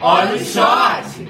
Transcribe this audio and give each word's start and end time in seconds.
Olha 0.00 0.34
o 0.34 0.38
shot! 0.38 1.28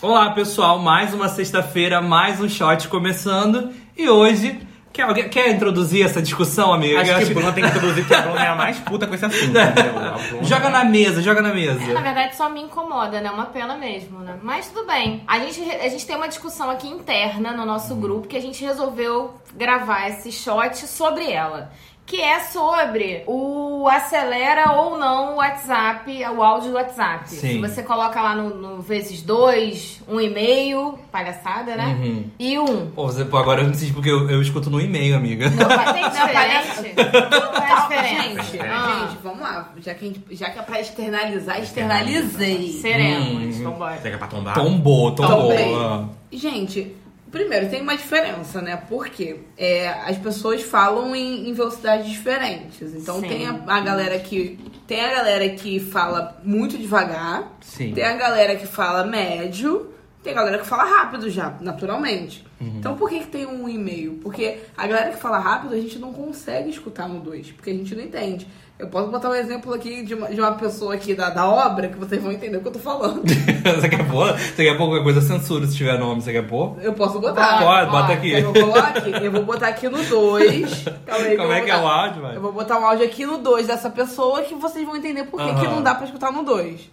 Olá, 0.00 0.30
pessoal. 0.30 0.78
Mais 0.78 1.12
uma 1.14 1.28
sexta-feira, 1.28 2.00
mais 2.00 2.40
um 2.40 2.48
shot 2.48 2.88
começando. 2.88 3.70
E 3.96 4.08
hoje, 4.08 4.60
quer, 4.92 5.02
alguém, 5.02 5.28
quer 5.28 5.50
introduzir 5.50 6.04
essa 6.04 6.20
discussão, 6.22 6.72
amiga? 6.72 7.00
Acho 7.00 7.26
que 7.26 7.30
a 7.30 7.34
Bruna 7.34 7.52
tem 7.52 7.64
que 7.64 7.70
introduzir 7.70 8.06
que 8.06 8.14
a 8.14 8.22
Bruna 8.22 8.44
é 8.44 8.48
a 8.48 8.54
mais 8.56 8.78
puta 8.78 9.06
com 9.06 9.14
esse 9.14 9.24
assunto, 9.24 9.44
entendeu? 9.50 9.98
A 9.98 10.10
Bruna- 10.18 10.42
Joga 10.44 10.70
na 10.70 10.84
mesa, 10.84 11.22
joga 11.22 11.40
na 11.42 11.48
Na 11.48 11.54
mesa. 11.54 11.78
verdade, 11.78 12.36
só 12.36 12.48
me 12.48 12.60
incomoda, 12.62 13.20
né? 13.20 13.30
Uma 13.30 13.46
pena 13.46 13.76
mesmo, 13.76 14.18
né? 14.20 14.36
Mas 14.42 14.68
tudo 14.68 14.86
bem. 14.86 15.22
A 15.26 15.38
gente, 15.40 15.60
a 15.70 15.88
gente 15.88 16.06
tem 16.06 16.16
uma 16.16 16.28
discussão 16.28 16.68
aqui 16.70 16.88
interna 16.88 17.52
no 17.52 17.64
nosso 17.64 17.94
grupo 17.94 18.26
que 18.26 18.36
a 18.36 18.40
gente 18.42 18.64
resolveu 18.64 19.34
gravar 19.54 20.08
esse 20.08 20.32
shot 20.32 20.76
sobre 20.86 21.30
ela. 21.30 21.70
Que 22.04 22.20
é 22.20 22.40
sobre 22.40 23.22
o 23.26 23.88
acelera 23.88 24.72
ou 24.72 24.98
não 24.98 25.32
o 25.34 25.36
WhatsApp, 25.36 26.12
o 26.36 26.42
áudio 26.42 26.70
do 26.70 26.74
WhatsApp. 26.76 27.30
Sim. 27.30 27.36
Se 27.40 27.58
você 27.58 27.82
coloca 27.82 28.20
lá 28.20 28.34
no, 28.34 28.50
no 28.54 28.82
vezes 28.82 29.22
dois, 29.22 30.02
um 30.06 30.20
e-mail, 30.20 30.98
palhaçada, 31.10 31.74
né? 31.74 31.96
Uhum. 31.98 32.24
E 32.38 32.58
um. 32.58 32.90
Pô, 32.90 33.06
você, 33.06 33.24
pô, 33.24 33.38
agora 33.38 33.62
eu 33.62 33.68
não 33.68 33.74
sei 33.74 33.92
porque 33.92 34.10
eu, 34.10 34.28
eu 34.28 34.42
escuto 34.42 34.68
no 34.68 34.80
e-mail, 34.80 35.16
amiga. 35.16 35.48
Não, 35.48 35.92
tem 35.94 36.10
diferente? 36.10 36.94
Qual 36.94 37.62
é 37.62 37.72
a 37.72 37.80
diferença? 37.80 38.42
Gente, 38.42 38.60
Ah, 38.60 39.06
gente, 39.08 39.18
vamos 39.22 39.40
lá. 39.40 39.70
Já 39.78 39.94
que, 39.94 40.04
a 40.04 40.08
gente- 40.08 40.24
já 40.32 40.50
que 40.50 40.58
é 40.58 40.62
pra 40.62 40.80
externalizar, 40.80 41.60
externalizei. 41.60 42.72
Seremos. 42.80 43.56
Hum. 43.56 43.64
Vambora. 43.64 43.96
Será 43.96 44.10
que 44.10 44.14
é 44.16 44.18
pra 44.18 44.26
tombar? 44.28 44.54
Tombou, 44.54 45.12
tombou. 45.14 46.08
Gente, 46.30 46.94
primeiro, 47.32 47.68
tem 47.68 47.80
uma 47.80 47.96
diferença, 47.96 48.60
né? 48.60 48.76
Porque 48.88 49.40
é, 49.56 49.88
as 49.88 50.18
pessoas 50.18 50.62
falam 50.62 51.16
em, 51.16 51.48
em 51.48 51.52
velocidades 51.52 52.08
diferentes. 52.08 52.94
Então 52.94 53.20
Sim. 53.20 53.28
tem 53.28 53.46
a, 53.46 53.60
a 53.66 53.80
galera 53.80 54.18
que. 54.20 54.60
Tem 54.86 55.00
a 55.00 55.14
galera 55.14 55.48
que 55.48 55.80
fala 55.80 56.38
muito 56.44 56.76
devagar. 56.76 57.56
Sim. 57.60 57.92
Tem 57.92 58.04
a 58.04 58.14
galera 58.14 58.54
que 58.54 58.66
fala 58.66 59.04
médio. 59.04 59.91
Tem 60.22 60.32
a 60.32 60.36
galera 60.36 60.58
que 60.58 60.66
fala 60.66 60.84
rápido 60.84 61.28
já, 61.28 61.54
naturalmente. 61.60 62.44
Então 62.60 62.96
por 62.96 63.08
que, 63.08 63.18
que 63.20 63.26
tem 63.26 63.44
um 63.44 63.68
e-mail? 63.68 64.20
Porque 64.22 64.58
a 64.76 64.86
galera 64.86 65.10
que 65.10 65.16
fala 65.16 65.38
rápido 65.38 65.74
a 65.74 65.76
gente 65.76 65.98
não 65.98 66.12
consegue 66.12 66.70
escutar 66.70 67.08
no 67.08 67.18
2, 67.18 67.52
porque 67.52 67.70
a 67.70 67.74
gente 67.74 67.94
não 67.94 68.04
entende. 68.04 68.46
Eu 68.78 68.88
posso 68.88 69.08
botar 69.10 69.30
um 69.30 69.34
exemplo 69.34 69.72
aqui 69.72 70.02
de 70.02 70.14
uma, 70.14 70.28
de 70.28 70.40
uma 70.40 70.52
pessoa 70.52 70.94
aqui 70.94 71.14
da, 71.14 71.30
da 71.30 71.46
obra 71.48 71.88
que 71.88 71.96
vocês 71.96 72.20
vão 72.20 72.32
entender 72.32 72.56
o 72.56 72.60
que 72.60 72.68
eu 72.68 72.72
tô 72.72 72.78
falando. 72.78 73.22
você 73.24 73.88
quer 73.88 74.08
pôr? 74.08 74.32
Você 74.32 74.64
quer 74.64 74.76
pôr 74.76 74.88
qualquer 74.88 75.04
coisa? 75.04 75.20
Censura 75.20 75.66
se 75.66 75.76
tiver 75.76 75.98
nome, 75.98 76.20
você 76.20 76.32
quer 76.32 76.46
pôr? 76.48 76.76
Eu 76.82 76.92
posso 76.92 77.20
botar. 77.20 77.58
Pode, 77.58 77.88
Ó, 77.88 77.90
bota 77.92 78.12
aqui. 78.12 78.32
Eu 78.32 78.74
aqui. 78.74 79.24
Eu 79.24 79.30
vou 79.30 79.44
botar 79.44 79.68
aqui 79.68 79.88
no 79.88 80.02
2. 80.02 80.84
Calma 81.06 81.26
aí. 81.26 81.36
Como 81.36 81.52
é 81.52 81.60
que 81.60 81.70
é 81.70 81.76
o 81.76 81.86
áudio, 81.86 82.22
vai? 82.22 82.36
Eu 82.36 82.40
vou 82.40 82.52
botar 82.52 82.78
um 82.78 82.84
áudio 82.84 83.04
aqui 83.04 83.24
no 83.24 83.38
2 83.38 83.68
dessa 83.68 83.88
pessoa 83.90 84.42
que 84.42 84.54
vocês 84.54 84.84
vão 84.84 84.96
entender 84.96 85.24
por 85.24 85.40
que, 85.40 85.54
que 85.60 85.66
não 85.68 85.82
dá 85.82 85.94
pra 85.94 86.06
escutar 86.06 86.32
no 86.32 86.42
2. 86.42 86.88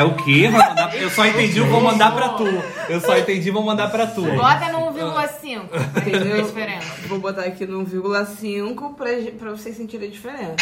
É 0.00 0.04
o 0.04 0.14
quê? 0.14 0.48
Vai 0.50 0.66
mandar- 0.66 0.94
Eu 0.96 1.10
só 1.10 1.26
entendi 1.26 1.60
o 1.60 1.66
vou 1.66 1.80
mandar 1.82 2.14
pra 2.14 2.30
tu. 2.30 2.44
Eu 2.88 3.00
só 3.02 3.16
entendi 3.18 3.50
vou 3.50 3.62
mandar 3.62 3.90
pra 3.90 4.06
tu. 4.06 4.22
Bota 4.22 4.72
no 4.72 4.78
1,5. 4.92 5.68
Entendeu 6.00 6.38
a 6.38 6.42
diferença? 6.42 6.86
Vou 7.06 7.18
botar 7.18 7.42
aqui 7.42 7.66
no 7.66 7.84
1,5 7.84 8.94
pra, 8.96 9.06
pra 9.38 9.50
vocês 9.50 9.76
sentirem 9.76 10.08
a 10.08 10.10
diferença. 10.10 10.54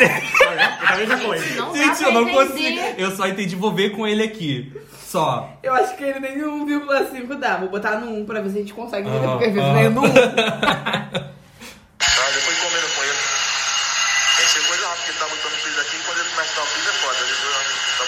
É 0.00 0.92
a 0.92 0.96
mesma 0.96 1.18
coisa. 1.18 1.54
Não 1.56 1.72
dá 1.72 1.78
Gente, 1.78 1.98
pra 1.98 2.08
eu 2.08 2.12
não 2.12 2.22
entender. 2.28 2.48
consigo. 2.48 2.80
Eu 3.00 3.10
só 3.16 3.26
entendi, 3.26 3.56
vou 3.56 3.72
ver 3.72 3.90
com 3.90 4.06
ele 4.06 4.22
aqui. 4.22 4.72
Só. 5.06 5.48
Eu 5.62 5.74
acho 5.74 5.96
que 5.96 6.02
ele 6.04 6.20
nem 6.20 6.38
no 6.38 6.66
1,5 6.66 7.38
dá. 7.38 7.56
Vou 7.56 7.68
botar 7.68 7.92
no 8.00 8.10
1 8.20 8.26
pra 8.26 8.40
ver 8.40 8.50
se 8.50 8.56
a 8.56 8.60
gente 8.60 8.72
consegue 8.74 9.06
entender, 9.08 9.26
Aham, 9.26 9.32
porque 9.38 9.48
às 9.50 9.54
vezes 9.54 9.72
nem 9.74 9.88
no 9.90 10.02
1. 10.02 10.04
Ah, 12.16 12.30
depois 12.32 12.58
comendo 12.58 12.86
com 12.94 13.02
ele. 13.02 13.12
Tem 14.36 14.46
que 14.46 14.52
ser 14.52 14.60
coisa 14.66 14.86
rápida, 14.86 15.04
porque 15.04 15.10
ele 15.10 15.18
tá 15.18 15.26
botando 15.26 15.52
freezer 15.60 15.80
aqui, 15.80 15.96
quando 16.06 16.18
ele 16.20 16.28
começa 16.30 16.52
a 16.52 16.54
dar 16.56 16.62
o 16.62 16.66
freezer 16.66 16.90
é 16.90 16.96
foda. 16.98 17.18
Ele 17.24 17.34
tá 17.98 18.04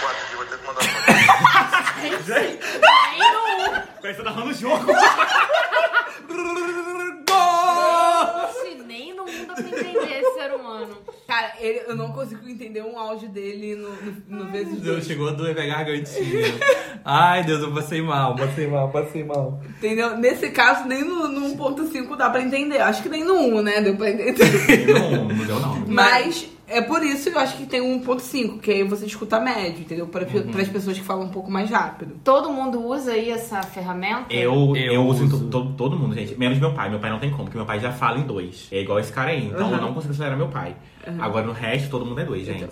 4 0.00 0.16
aqui, 0.24 0.36
vou 0.36 0.44
ter 0.46 0.58
que 0.58 0.66
mandar 0.66 0.82
foto. 0.82 1.04
Parece 4.00 4.18
que 4.18 4.24
tá 4.24 4.30
narrando 4.30 4.50
o 4.50 4.54
jogo. 4.54 4.92
Oxi, 8.44 8.74
nem 8.86 9.14
no 9.14 9.24
mundo 9.24 9.46
dá 9.46 9.54
pra 9.54 9.62
entender 9.64 10.20
esse 10.20 10.32
ser 10.34 10.52
humano. 10.54 10.96
Cara, 11.26 11.52
ele- 11.60 11.82
eu 11.86 11.96
não 11.96 12.12
consigo 12.12 12.48
entender 12.48 12.82
um 12.82 12.98
áudio 12.98 13.28
dele 13.28 13.76
no, 13.76 13.88
no, 13.90 14.44
no 14.44 14.50
vezes 14.50 14.80
Deus, 14.80 14.96
2. 14.96 15.06
chegou 15.06 15.28
a 15.28 15.32
doer 15.32 15.54
minha 15.54 15.66
gargantinha. 15.66 16.58
Ai, 17.04 17.44
Deus, 17.44 17.62
eu 17.62 17.72
passei 17.72 18.02
mal, 18.02 18.34
passei 18.36 18.66
mal, 18.66 18.90
passei 18.90 19.24
mal. 19.24 19.60
Entendeu? 19.78 20.16
Nesse 20.16 20.50
caso, 20.50 20.86
nem 20.88 21.04
no, 21.04 21.28
no 21.28 21.56
1.5 21.56 22.16
dá 22.16 22.30
pra 22.30 22.42
entender. 22.42 22.80
Acho 22.80 23.02
que 23.02 23.08
nem 23.08 23.24
no 23.24 23.34
1, 23.34 23.62
né? 23.62 23.80
Deu 23.80 23.96
pra 23.96 24.10
entender. 24.10 24.86
Não, 24.92 25.28
não 25.28 25.44
deu 25.46 25.60
não. 25.60 25.84
Mas 25.86 26.48
é 26.70 26.80
por 26.82 27.02
isso 27.02 27.30
que 27.30 27.36
eu 27.36 27.40
acho 27.40 27.56
que 27.56 27.66
tem 27.66 27.80
um 27.80 28.00
1.5, 28.00 28.60
que 28.60 28.70
aí 28.70 28.82
você 28.84 29.04
escuta 29.06 29.38
médio, 29.40 29.80
entendeu? 29.82 30.06
Para 30.06 30.22
as 30.24 30.68
pessoas 30.68 30.96
que 30.98 31.04
falam 31.04 31.26
um 31.26 31.30
pouco 31.30 31.50
mais 31.50 31.68
rápido. 31.68 32.14
Todo 32.24 32.50
mundo 32.52 32.80
usa 32.86 33.12
aí 33.12 33.30
essa 33.30 33.62
ferramenta? 33.62 34.32
Eu, 34.32 34.74
Eu 34.76 34.92
eu, 34.94 35.06
uso 35.06 35.24
em 35.24 35.26
uso. 35.26 35.48
todo, 35.48 35.72
todo 35.74 35.96
mundo, 35.98 36.14
gente. 36.14 36.38
Menos 36.38 36.58
meu 36.58 36.72
pai. 36.72 36.88
Meu 36.88 36.98
pai 37.00 37.10
não 37.10 37.18
tem 37.18 37.30
como, 37.30 37.44
porque 37.44 37.56
meu 37.58 37.66
pai 37.66 37.80
já 37.80 37.92
fala 37.92 38.18
em 38.18 38.22
dois. 38.26 38.68
É 38.70 38.80
igual 38.80 38.98
esse 38.98 39.12
cara 39.12 39.30
aí. 39.30 39.46
Então 39.46 39.66
Uhum. 39.68 39.74
eu 39.74 39.80
não 39.80 39.92
consigo 39.94 40.12
acelerar 40.14 40.38
meu 40.38 40.48
pai. 40.48 40.76
Agora 41.18 41.46
no 41.46 41.52
resto, 41.52 41.90
todo 41.90 42.06
mundo 42.06 42.20
é 42.20 42.24
dois, 42.24 42.46
gente. 42.46 42.68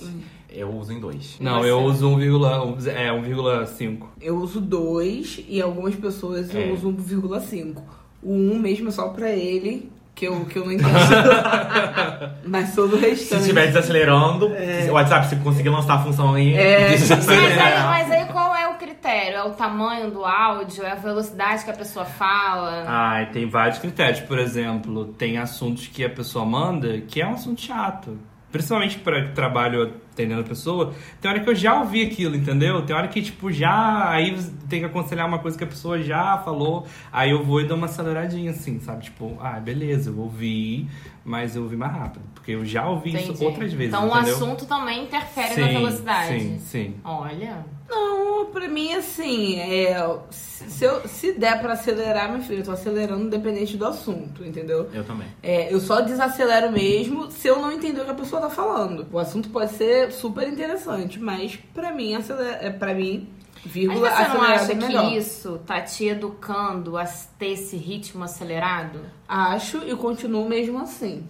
Eu 0.50 0.70
uso 0.74 0.92
em 0.92 1.00
dois. 1.00 1.36
Não, 1.40 1.64
eu 1.64 1.78
uso 1.80 2.08
1,1, 2.08 2.86
é 2.88 3.10
1,5. 3.12 4.06
Eu 4.20 4.36
uso 4.38 4.60
2 4.60 5.44
e 5.48 5.60
algumas 5.60 5.94
pessoas 5.94 6.54
É. 6.54 6.68
eu 6.70 6.74
uso 6.74 6.88
1,5. 6.90 7.82
O 8.22 8.32
1 8.32 8.58
mesmo 8.58 8.88
é 8.88 8.90
só 8.90 9.08
pra 9.08 9.30
ele, 9.30 9.90
que 10.18 10.24
eu, 10.24 10.44
que 10.46 10.58
eu 10.58 10.64
não 10.64 10.72
entendo. 10.72 10.90
Mas 12.44 12.74
todo 12.74 12.96
o 12.96 12.98
Se 12.98 13.06
restante. 13.10 13.40
estiver 13.42 13.66
desacelerando, 13.68 14.48
o 14.88 14.92
WhatsApp, 14.92 15.28
se 15.28 15.36
conseguir 15.36 15.68
lançar 15.68 15.94
a 15.94 15.98
função 16.02 16.34
aí. 16.34 16.54
É. 16.56 16.88
Mas 16.90 16.90
aí, 16.90 16.98
desacelerar. 16.98 17.86
mas 17.86 18.10
aí 18.10 18.24
qual 18.26 18.54
é 18.56 18.68
o 18.68 18.74
critério? 18.74 19.36
É 19.38 19.44
o 19.44 19.50
tamanho 19.50 20.10
do 20.10 20.24
áudio? 20.24 20.84
É 20.84 20.92
a 20.92 20.96
velocidade 20.96 21.64
que 21.64 21.70
a 21.70 21.74
pessoa 21.74 22.04
fala? 22.04 22.84
Ai, 22.88 23.26
tem 23.26 23.48
vários 23.48 23.78
critérios. 23.78 24.20
Por 24.20 24.38
exemplo, 24.38 25.06
tem 25.06 25.38
assuntos 25.38 25.86
que 25.86 26.04
a 26.04 26.10
pessoa 26.10 26.44
manda 26.44 27.00
que 27.02 27.20
é 27.22 27.26
um 27.26 27.34
assunto 27.34 27.60
chato. 27.60 28.18
Principalmente 28.50 28.98
para 28.98 29.28
trabalho 29.32 29.92
atendendo 30.12 30.40
a 30.40 30.44
pessoa. 30.44 30.94
Tem 31.20 31.30
hora 31.30 31.40
que 31.40 31.50
eu 31.50 31.54
já 31.54 31.80
ouvi 31.80 32.02
aquilo, 32.02 32.34
entendeu? 32.34 32.80
Tem 32.82 32.96
hora 32.96 33.06
que, 33.08 33.20
tipo, 33.20 33.52
já. 33.52 34.10
Aí 34.10 34.36
tem 34.68 34.80
que 34.80 34.86
aconselhar 34.86 35.26
uma 35.26 35.38
coisa 35.38 35.56
que 35.56 35.64
a 35.64 35.66
pessoa 35.66 36.02
já 36.02 36.38
falou. 36.38 36.86
Aí 37.12 37.30
eu 37.30 37.44
vou 37.44 37.60
e 37.60 37.66
dou 37.66 37.76
uma 37.76 37.86
aceleradinha, 37.86 38.50
assim, 38.50 38.80
sabe? 38.80 39.04
Tipo, 39.04 39.36
ah, 39.40 39.60
beleza, 39.60 40.10
eu 40.10 40.18
ouvi, 40.18 40.88
mas 41.24 41.56
eu 41.56 41.62
ouvi 41.62 41.76
mais 41.76 41.92
rápido. 41.92 42.22
Porque 42.34 42.52
eu 42.52 42.64
já 42.64 42.88
ouvi 42.88 43.14
isso 43.14 43.32
Entendi. 43.32 43.44
outras 43.44 43.72
vezes. 43.72 43.94
Então 43.94 44.08
entendeu? 44.08 44.32
o 44.32 44.36
assunto 44.36 44.66
também 44.66 45.04
interfere 45.04 45.54
sim, 45.54 45.60
na 45.60 45.66
velocidade. 45.68 46.40
Sim, 46.40 46.58
sim. 46.58 46.94
Olha. 47.04 47.77
Não, 47.88 48.46
pra 48.46 48.68
mim, 48.68 48.92
assim, 48.94 49.58
é, 49.58 49.96
se, 50.30 50.84
eu- 50.84 51.06
se 51.08 51.32
der 51.32 51.60
pra 51.60 51.72
acelerar, 51.72 52.30
meu 52.30 52.42
filho, 52.42 52.60
eu 52.60 52.64
tô 52.64 52.72
acelerando 52.72 53.24
independente 53.24 53.76
do 53.76 53.86
assunto, 53.86 54.44
entendeu? 54.44 54.88
Eu 54.92 55.04
também. 55.04 55.28
É, 55.42 55.72
eu 55.72 55.80
só 55.80 56.00
desacelero 56.00 56.70
mesmo 56.70 57.30
se 57.30 57.48
eu 57.48 57.58
não 57.60 57.72
entender 57.72 58.00
o 58.02 58.04
que 58.04 58.10
a 58.10 58.14
pessoa 58.14 58.42
tá 58.42 58.50
falando. 58.50 59.06
O 59.10 59.18
assunto 59.18 59.48
pode 59.48 59.72
ser 59.72 60.12
super 60.12 60.46
interessante, 60.48 61.18
mas 61.18 61.56
pra 61.72 61.92
mim, 61.92 62.14
acelera, 62.14 62.58
é, 62.60 62.70
pra 62.70 62.92
mim, 62.92 63.28
Mas 63.64 63.72
vírgula, 63.72 64.10
você 64.10 64.14
não 64.22 64.22
acelerado 64.42 64.54
acha 64.62 64.72
é 64.72 64.74
melhor. 64.74 65.08
que 65.10 65.16
isso 65.16 65.60
tá 65.66 65.80
te 65.80 66.06
educando 66.08 66.96
a 66.98 67.04
ter 67.38 67.52
esse 67.52 67.76
ritmo 67.76 68.22
acelerado? 68.24 69.00
Acho 69.26 69.78
e 69.78 69.96
continuo 69.96 70.46
mesmo 70.48 70.78
assim. 70.78 71.26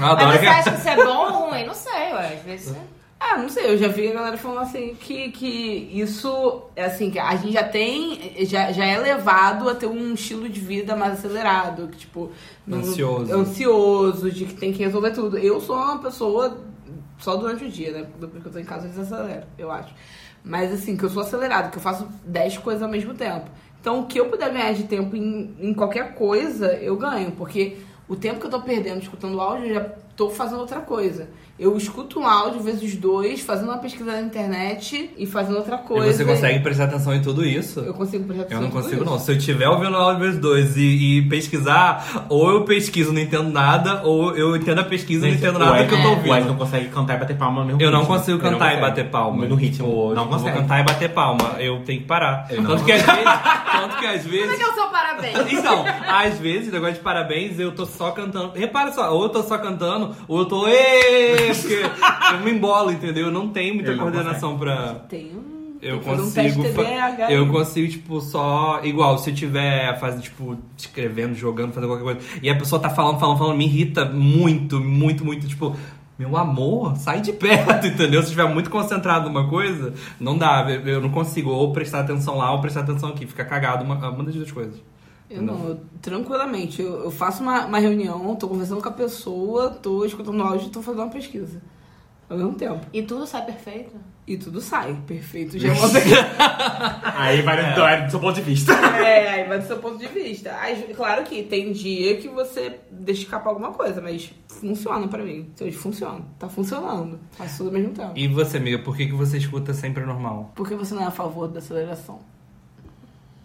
Adoro 0.00 0.26
Mas 0.28 0.38
que 0.38 0.44
você 0.46 0.50
acha 0.52 0.70
que 0.72 0.78
isso 0.78 0.88
é 0.88 1.04
bom 1.04 1.16
ou 1.32 1.48
ruim? 1.50 1.66
Não 1.66 1.74
sei, 1.74 2.12
ué. 2.12 2.34
Às 2.34 2.42
vezes... 2.44 2.76
Ah, 3.18 3.38
não 3.38 3.48
sei, 3.48 3.72
eu 3.72 3.78
já 3.78 3.88
vi 3.88 4.08
a 4.08 4.12
galera 4.12 4.36
falando 4.36 4.60
assim 4.60 4.94
que, 4.94 5.30
que 5.30 5.90
isso 5.92 6.64
é 6.76 6.84
assim, 6.84 7.10
que 7.10 7.18
a 7.18 7.34
gente 7.36 7.52
já 7.52 7.64
tem, 7.64 8.34
já, 8.44 8.70
já 8.72 8.84
é 8.84 8.98
levado 8.98 9.68
a 9.70 9.74
ter 9.74 9.86
um 9.86 10.12
estilo 10.12 10.48
de 10.48 10.60
vida 10.60 10.94
mais 10.94 11.14
acelerado, 11.14 11.88
que 11.88 11.96
tipo, 11.96 12.30
Ansioso. 12.70 13.32
ansioso, 13.32 14.30
de 14.30 14.44
que 14.44 14.54
tem 14.54 14.70
que 14.72 14.82
resolver 14.84 15.12
tudo. 15.12 15.38
Eu 15.38 15.60
sou 15.62 15.76
uma 15.76 15.98
pessoa 15.98 16.58
só 17.18 17.36
durante 17.36 17.64
o 17.64 17.70
dia, 17.70 17.92
né? 17.92 18.06
Depois 18.20 18.42
que 18.42 18.48
eu 18.48 18.52
tô 18.52 18.58
em 18.58 18.64
casa 18.64 18.86
eu 18.86 18.90
desacelero, 18.90 19.46
eu 19.56 19.70
acho. 19.70 19.94
Mas 20.44 20.70
assim, 20.72 20.94
que 20.94 21.04
eu 21.04 21.08
sou 21.08 21.22
acelerado, 21.22 21.70
que 21.70 21.78
eu 21.78 21.82
faço 21.82 22.06
10 22.24 22.58
coisas 22.58 22.82
ao 22.82 22.88
mesmo 22.88 23.14
tempo. 23.14 23.50
Então, 23.80 24.00
o 24.00 24.06
que 24.06 24.20
eu 24.20 24.28
puder 24.28 24.52
ganhar 24.52 24.72
de 24.74 24.84
tempo 24.84 25.16
em, 25.16 25.54
em 25.58 25.72
qualquer 25.72 26.14
coisa, 26.14 26.74
eu 26.74 26.96
ganho, 26.96 27.32
porque 27.32 27.78
o 28.08 28.14
tempo 28.14 28.40
que 28.40 28.46
eu 28.46 28.50
tô 28.50 28.60
perdendo 28.60 29.00
escutando 29.00 29.40
áudio, 29.40 29.66
eu 29.68 29.74
já 29.74 29.80
tô 30.16 30.30
fazendo 30.30 30.60
outra 30.60 30.80
coisa. 30.80 31.28
Eu 31.58 31.74
escuto 31.76 32.20
um 32.20 32.26
áudio 32.26 32.60
vezes 32.60 32.96
dois, 32.96 33.40
fazendo 33.40 33.68
uma 33.68 33.78
pesquisa 33.78 34.12
na 34.12 34.20
internet 34.20 35.10
e 35.16 35.24
fazendo 35.24 35.56
outra 35.56 35.76
E 35.76 35.78
coisa. 35.88 36.12
você 36.12 36.24
consegue 36.24 36.60
prestar 36.60 36.84
atenção 36.84 37.14
em 37.14 37.22
tudo 37.22 37.42
isso? 37.44 37.80
Eu 37.80 37.94
consigo 37.94 38.24
prestar 38.24 38.42
Eu 38.42 38.46
atenção 38.46 38.60
não 38.60 38.68
em 38.68 38.70
tudo 38.72 38.82
consigo, 38.82 39.02
isso. 39.02 39.10
não. 39.10 39.18
Se 39.18 39.32
eu 39.32 39.36
estiver 39.38 39.66
ouvindo 39.68 39.92
o 39.92 39.96
áudio 39.96 40.20
vezes 40.20 40.38
dois 40.38 40.76
e, 40.76 41.18
e 41.18 41.22
pesquisar, 41.30 42.26
ou 42.28 42.50
eu 42.50 42.64
pesquiso 42.64 43.10
e 43.10 43.14
não 43.14 43.20
entendo 43.22 43.48
nada, 43.50 44.02
ou 44.04 44.36
eu 44.36 44.54
entendo 44.54 44.80
a 44.80 44.84
pesquisa 44.84 45.26
e 45.26 45.30
não 45.30 45.36
entendo 45.38 45.58
nada 45.58 45.82
do 45.82 45.88
que 45.88 45.94
eu 45.94 46.02
tô 46.02 46.08
O 46.08 46.12
Ed 46.12 46.26
não 46.26 46.30
ouvindo. 46.36 46.54
consegue 46.56 46.88
cantar 46.88 47.14
e 47.16 47.20
bater 47.20 47.36
palma 47.38 47.60
no 47.60 47.66
mesmo 47.68 47.80
Eu 47.80 47.90
não 47.90 48.00
ritmo. 48.00 48.14
consigo 48.16 48.36
Ele 48.38 48.42
não 48.44 48.50
cantar 48.58 48.66
e 48.66 48.74
consegue. 48.76 48.90
bater 48.90 49.10
palma. 49.10 49.46
No 49.46 49.54
ritmo. 49.54 49.86
Tipo, 49.86 50.14
não. 50.14 50.28
Vou 50.28 50.52
cantar 50.52 50.80
e 50.80 50.84
bater 50.84 51.08
palma. 51.10 51.54
Eu 51.58 51.80
tenho 51.84 52.00
que 52.00 52.06
parar. 52.06 52.48
Não 52.50 52.64
Tanto 52.66 52.84
que 52.84 52.92
às 52.92 53.02
vezes 53.02 53.24
Tanto 53.24 53.96
que 53.98 54.06
às 54.06 54.22
Como 54.22 54.34
é 54.34 54.38
vezes. 54.46 54.56
que 54.58 54.64
o 54.64 54.74
seu 54.74 54.86
parabéns? 54.88 55.36
Então, 55.56 55.84
às 56.08 56.38
vezes, 56.38 56.70
negócio 56.72 56.94
de 56.96 57.00
parabéns, 57.00 57.58
eu 57.58 57.72
tô 57.72 57.86
só 57.86 58.10
cantando. 58.10 58.52
Repara 58.54 58.92
só, 58.92 59.12
ou 59.14 59.22
eu 59.24 59.28
tô 59.30 59.42
só 59.42 59.56
cantando, 59.58 60.14
ou 60.28 60.40
eu 60.40 60.44
tô. 60.44 60.66
"Ê", 61.46 61.54
Porque 61.54 62.34
eu 62.34 62.40
me 62.40 62.50
embolo, 62.50 62.90
entendeu? 62.90 63.26
Eu 63.26 63.32
não 63.32 63.48
tenho 63.48 63.74
muita 63.74 63.96
coordenação 63.96 64.58
pra. 64.58 64.94
Tem 65.08 65.26
um. 65.34 65.56
Eu 65.82 65.96
um 65.96 66.00
consigo. 66.00 66.62
TDAH. 66.62 67.30
eu 67.30 67.48
consigo, 67.48 67.88
tipo, 67.88 68.20
só. 68.20 68.80
Igual, 68.82 69.18
se 69.18 69.30
eu 69.30 69.34
tiver 69.34 69.98
fazendo, 69.98 70.22
tipo, 70.22 70.56
escrevendo, 70.76 71.34
jogando, 71.34 71.72
fazendo 71.72 71.90
qualquer 71.90 72.04
coisa. 72.04 72.20
E 72.42 72.48
a 72.48 72.56
pessoa 72.56 72.80
tá 72.80 72.90
falando, 72.90 73.18
falando, 73.18 73.38
falando, 73.38 73.56
me 73.56 73.66
irrita 73.66 74.04
muito, 74.04 74.80
muito, 74.80 75.24
muito. 75.24 75.46
Tipo, 75.46 75.76
meu 76.18 76.36
amor, 76.36 76.96
sai 76.96 77.20
de 77.20 77.32
perto, 77.32 77.86
entendeu? 77.88 78.20
Se 78.22 78.28
estiver 78.28 78.48
muito 78.48 78.70
concentrado 78.70 79.28
numa 79.28 79.48
coisa, 79.48 79.92
não 80.18 80.36
dá. 80.36 80.66
Eu, 80.68 80.80
eu 80.86 81.00
não 81.00 81.10
consigo 81.10 81.50
ou 81.50 81.72
prestar 81.72 82.00
atenção 82.00 82.38
lá 82.38 82.52
ou 82.52 82.60
prestar 82.60 82.80
atenção 82.80 83.10
aqui. 83.10 83.26
Fica 83.26 83.44
cagado 83.44 83.84
uma, 83.84 83.96
uma 84.08 84.24
das 84.24 84.34
duas 84.34 84.50
coisas. 84.50 84.80
Eu 85.28 85.42
não, 85.42 85.68
eu, 85.68 85.80
tranquilamente. 86.00 86.80
Eu, 86.80 87.04
eu 87.04 87.10
faço 87.10 87.42
uma, 87.42 87.66
uma 87.66 87.78
reunião, 87.78 88.34
tô 88.36 88.48
conversando 88.48 88.80
com 88.80 88.88
a 88.88 88.92
pessoa, 88.92 89.70
tô 89.70 90.04
escutando 90.04 90.42
áudio 90.42 90.68
e 90.68 90.70
tô 90.70 90.80
fazendo 90.82 91.02
uma 91.02 91.10
pesquisa. 91.10 91.60
Ao 92.28 92.36
mesmo 92.36 92.54
tempo. 92.54 92.84
E 92.92 93.02
tudo 93.02 93.24
sai 93.24 93.44
perfeito? 93.44 93.94
E 94.26 94.36
tudo 94.36 94.60
sai. 94.60 95.00
Perfeito 95.06 95.56
já 95.56 95.68
é 95.68 95.72
uma. 95.72 95.88
Aí 97.16 97.40
vai 97.42 97.74
do, 97.74 97.80
é, 97.82 98.04
do 98.04 98.10
seu 98.10 98.18
ponto 98.18 98.34
de 98.34 98.42
vista. 98.42 98.72
É, 98.72 99.28
aí 99.28 99.48
vai 99.48 99.60
do 99.60 99.66
seu 99.66 99.78
ponto 99.78 99.98
de 99.98 100.08
vista. 100.08 100.52
Aí, 100.58 100.92
claro 100.94 101.22
que 101.22 101.44
tem 101.44 101.70
dia 101.70 102.16
que 102.16 102.26
você 102.26 102.80
deixa 102.90 103.22
escapar 103.22 103.50
alguma 103.50 103.70
coisa, 103.70 104.00
mas 104.00 104.32
funciona 104.48 105.06
pra 105.06 105.22
mim. 105.22 105.48
Então, 105.54 105.68
Hoje 105.68 105.76
funciona. 105.76 106.24
Tá 106.36 106.48
funcionando. 106.48 107.20
Faz 107.30 107.56
tudo 107.56 107.68
ao 107.68 107.72
mesmo 107.74 107.92
tempo. 107.92 108.12
E 108.16 108.26
você, 108.26 108.56
amiga, 108.56 108.80
por 108.80 108.96
que, 108.96 109.06
que 109.06 109.14
você 109.14 109.38
escuta 109.38 109.72
sempre 109.72 110.04
normal? 110.04 110.50
Por 110.56 110.66
que 110.66 110.74
você 110.74 110.94
não 110.94 111.02
é 111.02 111.06
a 111.06 111.12
favor 111.12 111.46
da 111.46 111.60
aceleração? 111.60 112.18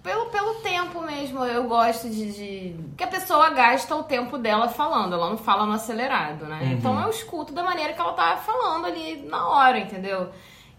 Pelo, 0.03 0.25
pelo 0.31 0.55
tempo 0.55 0.99
mesmo, 1.01 1.45
eu 1.45 1.65
gosto 1.65 2.09
de, 2.09 2.31
de. 2.31 2.75
Que 2.97 3.03
a 3.03 3.07
pessoa 3.07 3.51
gasta 3.51 3.95
o 3.95 4.03
tempo 4.03 4.37
dela 4.37 4.67
falando, 4.67 5.13
ela 5.13 5.29
não 5.29 5.37
fala 5.37 5.65
no 5.65 5.73
acelerado, 5.73 6.45
né? 6.45 6.59
Uhum. 6.63 6.71
Então 6.71 7.01
eu 7.03 7.09
escuto 7.09 7.53
da 7.53 7.63
maneira 7.63 7.93
que 7.93 8.01
ela 8.01 8.13
tá 8.13 8.35
falando 8.37 8.85
ali 8.87 9.21
na 9.29 9.47
hora, 9.47 9.77
entendeu? 9.77 10.29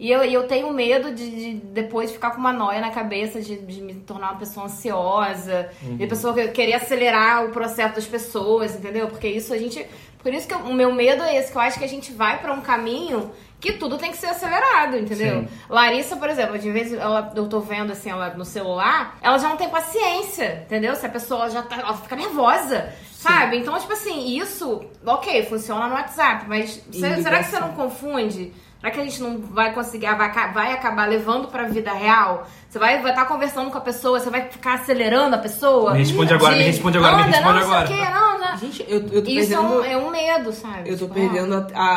E 0.01 0.11
eu, 0.11 0.25
e 0.25 0.35
eu 0.35 0.49
tenho 0.49 0.73
medo 0.73 1.15
de, 1.15 1.31
de 1.31 1.55
depois 1.67 2.11
ficar 2.11 2.33
com 2.33 2.39
uma 2.39 2.53
noia 2.53 2.81
na 2.81 2.91
cabeça, 2.91 3.41
de, 3.41 3.57
de 3.59 3.81
me 3.81 3.95
tornar 3.95 4.33
uma 4.33 4.39
pessoa 4.41 4.67
ansiosa, 4.67 5.71
Uhum. 5.83 5.97
de 5.97 6.07
pessoa 6.09 6.35
que- 6.35 6.49
querer 6.49 6.75
acelerar 6.75 7.45
o 7.45 7.51
processo 7.51 7.95
das 7.95 8.07
pessoas, 8.07 8.75
entendeu? 8.75 9.07
Porque 9.07 9.29
isso 9.29 9.55
a 9.55 9.59
gente. 9.59 9.87
Por 10.23 10.33
isso 10.33 10.47
que 10.47 10.55
eu- 10.55 10.59
o 10.61 10.73
meu 10.75 10.93
medo 10.93 11.23
é 11.23 11.37
esse, 11.37 11.51
que 11.51 11.57
eu 11.59 11.63
acho 11.63 11.79
que 11.79 11.85
a 11.85 11.89
gente 11.89 12.13
vai 12.13 12.39
pra 12.41 12.53
um 12.53 12.61
caminho 12.61 13.31
que 13.61 13.73
tudo 13.73 13.97
tem 13.97 14.11
que 14.11 14.17
ser 14.17 14.27
acelerado, 14.27 14.97
entendeu? 14.99 15.41
Sim. 15.43 15.49
Larissa, 15.69 16.17
por 16.17 16.29
exemplo, 16.29 16.59
de 16.59 16.69
vez 16.71 16.93
ela, 16.93 17.33
eu 17.37 17.49
tô 17.49 17.61
vendo 17.61 17.93
assim, 17.93 18.11
ela 18.11 18.31
no 18.31 18.45
celular, 18.45 19.17
ela 19.23 19.39
já 19.39 19.49
não 19.49 19.57
tem 19.57 19.69
paciência, 19.69 20.63
entendeu? 20.67 20.95
Se 20.97 21.07
a 21.07 21.09
pessoa 21.09 21.49
já 21.49 21.63
tá, 21.63 21.77
ela 21.77 21.95
fica 21.97 22.17
nervosa, 22.17 22.93
sabe? 23.13 23.59
Então, 23.59 23.79
tipo 23.79 23.93
assim, 23.93 24.37
isso, 24.37 24.85
ok, 25.07 25.45
funciona 25.47 25.87
no 25.87 25.95
WhatsApp, 25.95 26.45
mas 26.49 26.83
será 27.23 27.39
que 27.39 27.45
você 27.51 27.61
não 27.61 27.73
confunde? 27.75 28.53
Será 28.82 28.93
que 28.93 29.00
a 29.00 29.05
gente 29.05 29.23
não 29.23 29.38
vai 29.40 29.73
conseguir, 29.73 30.06
vai, 30.06 30.26
aca- 30.26 30.49
vai 30.49 30.73
acabar 30.73 31.08
levando 31.08 31.46
pra 31.46 31.62
vida 31.69 31.93
real? 31.93 32.49
Você 32.69 32.81
vai 32.81 32.94
estar 32.96 33.02
vai 33.05 33.14
tá 33.14 33.25
conversando 33.26 33.70
com 33.70 33.79
a 33.79 33.81
pessoa, 33.81 34.19
você 34.19 34.29
vai 34.29 34.49
ficar 34.50 34.75
acelerando 34.75 35.37
a 35.37 35.38
pessoa? 35.38 35.93
Me 35.93 36.00
responde 36.00 36.34
agora, 36.34 36.56
me 36.56 36.62
responde 36.64 36.99
agora, 36.99 37.17
me 37.19 37.23
anda, 37.23 37.31
responde 37.37 37.58
não, 37.61 37.64
agora. 37.64 37.87
Sei 37.87 37.96
o 37.96 37.99
quê, 38.00 38.11
não, 38.11 38.38
não. 38.40 38.56
Gente, 38.56 38.84
eu, 38.88 38.99
eu 39.12 39.23
tô 39.23 39.31
Isso 39.31 39.52
é 39.52 39.56
perdendo... 39.56 39.81
um, 39.81 39.84
é 39.84 39.96
um 39.96 40.11
medo, 40.11 40.52
sabe? 40.52 40.90
Eu 40.90 40.99
tô 40.99 41.05
Tipo, 41.06 41.14
perdendo 41.14 41.55
a, 41.55 41.67
a, 41.81 41.96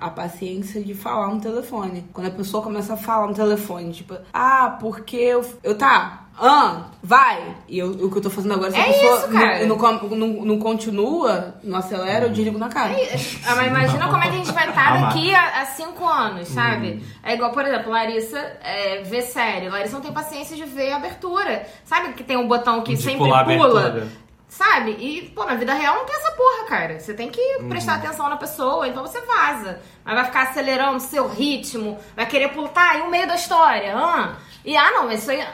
a, 0.00 0.06
a 0.06 0.10
paciência 0.10 0.82
de 0.82 0.94
falar 0.94 1.28
no 1.28 1.38
telefone. 1.38 2.08
Quando 2.14 2.28
a 2.28 2.30
pessoa 2.30 2.62
começa 2.62 2.94
a 2.94 2.96
falar 2.96 3.26
no 3.26 3.34
telefone, 3.34 3.92
tipo, 3.92 4.16
ah, 4.32 4.78
porque 4.80 5.16
eu. 5.16 5.44
Eu 5.62 5.76
tá. 5.76 6.23
Ah, 6.36 6.86
vai! 7.02 7.54
E 7.68 7.78
eu, 7.78 7.90
o 7.90 8.10
que 8.10 8.18
eu 8.18 8.22
tô 8.22 8.30
fazendo 8.30 8.54
agora, 8.54 8.70
se 8.70 8.76
a 8.76 8.80
É 8.80 8.92
pessoa 8.92 9.18
isso, 9.18 9.28
cara. 9.28 9.66
Não, 9.66 9.76
não, 9.76 10.08
não, 10.16 10.28
não 10.44 10.58
continua, 10.58 11.54
não 11.62 11.78
acelera, 11.78 12.26
eu 12.26 12.30
desligo 12.30 12.58
na 12.58 12.68
cara. 12.68 12.92
Ah, 13.46 13.54
mas 13.54 13.66
imagina 13.68 14.08
como 14.08 14.18
é 14.18 14.22
que 14.22 14.34
a 14.34 14.38
gente 14.38 14.52
vai 14.52 14.68
estar 14.68 15.00
daqui 15.00 15.34
a, 15.34 15.62
a 15.62 15.66
cinco 15.66 16.04
anos, 16.06 16.48
sabe? 16.48 17.04
É 17.22 17.34
igual, 17.34 17.52
por 17.52 17.64
exemplo, 17.64 17.92
Larissa 17.92 18.38
é, 18.62 19.02
vê 19.02 19.22
série. 19.22 19.68
Larissa 19.68 19.94
não 19.94 20.02
tem 20.02 20.12
paciência 20.12 20.56
de 20.56 20.64
ver 20.64 20.92
a 20.92 20.96
abertura. 20.96 21.66
Sabe 21.84 22.14
que 22.14 22.24
tem 22.24 22.36
um 22.36 22.48
botão 22.48 22.82
que 22.82 22.94
De 22.94 23.02
sempre 23.02 23.30
pula? 23.56 24.08
Sabe? 24.48 24.92
E, 25.00 25.32
pô, 25.34 25.44
na 25.44 25.54
vida 25.56 25.74
real 25.74 25.96
não 25.96 26.04
tem 26.04 26.14
essa 26.14 26.30
porra, 26.30 26.68
cara. 26.68 27.00
Você 27.00 27.12
tem 27.12 27.28
que 27.28 27.40
prestar 27.68 27.94
atenção 27.94 28.28
na 28.28 28.36
pessoa, 28.36 28.86
então 28.86 29.02
você 29.02 29.20
vaza. 29.22 29.80
Mas 30.04 30.14
vai 30.14 30.24
ficar 30.26 30.42
acelerando 30.42 30.96
o 30.96 31.00
seu 31.00 31.28
ritmo, 31.28 31.98
vai 32.14 32.24
querer 32.26 32.48
pular, 32.50 32.68
tá, 32.68 32.96
e 32.98 33.02
o 33.02 33.10
meio 33.10 33.26
da 33.26 33.34
história, 33.34 33.96
ah. 33.96 34.36
E, 34.64 34.76
ah, 34.76 34.90
não, 34.92 35.12
isso 35.12 35.30
aí, 35.30 35.44